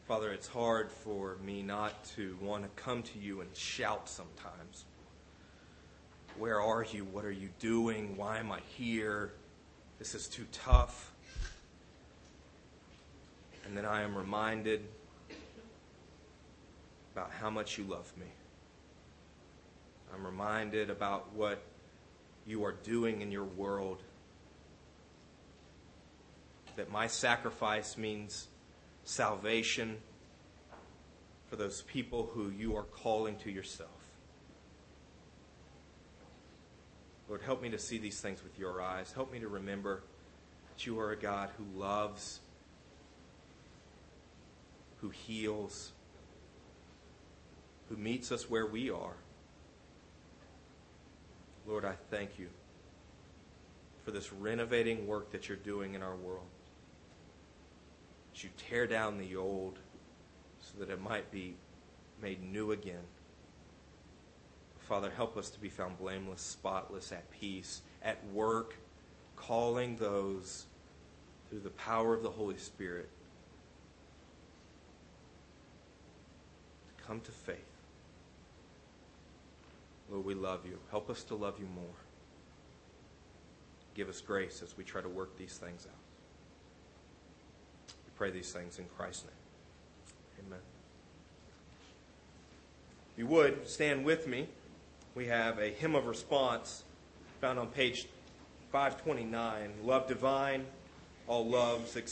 Father, 0.08 0.32
it's 0.32 0.48
hard 0.48 0.90
for 0.90 1.36
me 1.46 1.62
not 1.62 2.06
to 2.16 2.38
want 2.42 2.64
to 2.64 2.70
come 2.82 3.04
to 3.04 3.20
you 3.20 3.42
and 3.42 3.54
shout 3.54 4.08
sometimes. 4.08 4.86
Where 6.38 6.62
are 6.62 6.86
you? 6.90 7.04
What 7.04 7.26
are 7.26 7.32
you 7.32 7.50
doing? 7.60 8.16
Why 8.16 8.38
am 8.38 8.54
I 8.54 8.62
here? 8.78 9.34
This 10.00 10.16
is 10.16 10.30
too 10.30 10.46
tough. 10.54 11.12
And 13.68 13.76
then 13.76 13.86
I 13.86 14.02
am 14.04 14.18
reminded 14.18 14.88
about 17.14 17.32
how 17.32 17.50
much 17.50 17.78
you 17.78 17.84
love 17.84 18.12
me. 18.18 18.28
I'm 20.14 20.26
reminded 20.26 20.90
about 20.90 21.34
what 21.34 21.62
you 22.46 22.64
are 22.64 22.72
doing 22.72 23.22
in 23.22 23.30
your 23.30 23.44
world. 23.44 24.02
That 26.78 26.90
my 26.90 27.08
sacrifice 27.08 27.98
means 27.98 28.48
salvation 29.04 29.98
for 31.50 31.58
those 31.58 31.82
people 31.82 32.30
who 32.34 32.50
you 32.50 32.78
are 32.78 32.84
calling 32.84 33.36
to 33.40 33.52
yourself. 33.52 33.90
Lord, 37.28 37.42
help 37.42 37.62
me 37.62 37.70
to 37.72 37.80
see 37.80 37.98
these 37.98 38.22
things 38.22 38.42
with 38.42 38.58
your 38.58 38.82
eyes. 38.82 39.12
Help 39.12 39.34
me 39.34 39.40
to 39.40 39.50
remember 39.50 40.04
that 40.70 40.86
you 40.86 40.98
are 41.02 41.12
a 41.12 41.18
God 41.18 41.50
who 41.58 41.66
loves 41.78 42.40
who 45.02 45.10
heals, 45.10 45.92
who 47.90 47.96
meets 47.98 48.32
us 48.32 48.50
where 48.50 48.66
we 48.66 48.90
are. 48.90 49.16
Lord, 51.68 51.86
I 51.86 51.94
thank 52.10 52.40
you 52.40 52.48
for 54.04 54.12
this 54.12 54.32
renovating 54.32 55.06
work 55.06 55.32
that 55.32 55.48
you're 55.50 55.58
doing 55.58 55.94
in 55.94 56.02
our 56.02 56.16
world. 56.16 56.48
As 58.34 58.44
you 58.44 58.50
tear 58.58 58.88
down 58.88 59.18
the 59.18 59.36
old 59.36 59.80
so 60.60 60.80
that 60.80 60.90
it 60.90 61.02
might 61.02 61.32
be 61.32 61.56
made 62.22 62.42
new 62.44 62.72
again. 62.72 63.04
Father, 64.80 65.12
help 65.16 65.36
us 65.36 65.50
to 65.50 65.60
be 65.60 65.70
found 65.70 65.98
blameless, 65.98 66.42
spotless, 66.42 67.12
at 67.12 67.30
peace, 67.32 67.82
at 68.02 68.26
work, 68.32 68.76
calling 69.36 69.98
those 69.98 70.66
through 71.50 71.60
the 71.60 71.70
power 71.72 72.14
of 72.14 72.24
the 72.24 72.30
Holy 72.30 72.58
Spirit 72.58 73.10
come 77.08 77.22
to 77.22 77.32
faith. 77.32 77.58
Lord, 80.10 80.26
we 80.26 80.34
love 80.34 80.66
you. 80.66 80.78
Help 80.92 81.10
us 81.10 81.24
to 81.24 81.36
love 81.36 81.56
you 81.60 81.68
more. 81.74 81.84
Give 83.96 84.10
us 84.10 84.22
grace 84.22 84.62
as 84.62 84.78
we 84.78 84.84
try 84.84 85.02
to 85.02 85.10
work 85.10 85.38
these 85.38 85.58
things 85.58 85.88
out. 85.88 85.96
We 88.06 88.12
pray 88.16 88.32
these 88.32 88.52
things 88.52 88.78
in 88.78 88.86
Christ's 88.98 89.24
name. 89.24 90.46
Amen. 90.48 90.60
If 93.14 93.20
you 93.20 93.28
would, 93.28 93.68
stand 93.68 94.06
with 94.06 94.28
me. 94.28 94.48
We 95.16 95.26
have 95.28 95.58
a 95.60 95.70
hymn 95.70 95.96
of 95.96 96.06
response 96.06 96.84
found 97.42 97.58
on 97.58 97.68
page 97.68 98.08
529 98.72 99.72
Love 99.84 100.08
Divine, 100.08 100.66
All 101.28 101.46
Loves 101.48 101.96
Excelling. 101.96 102.08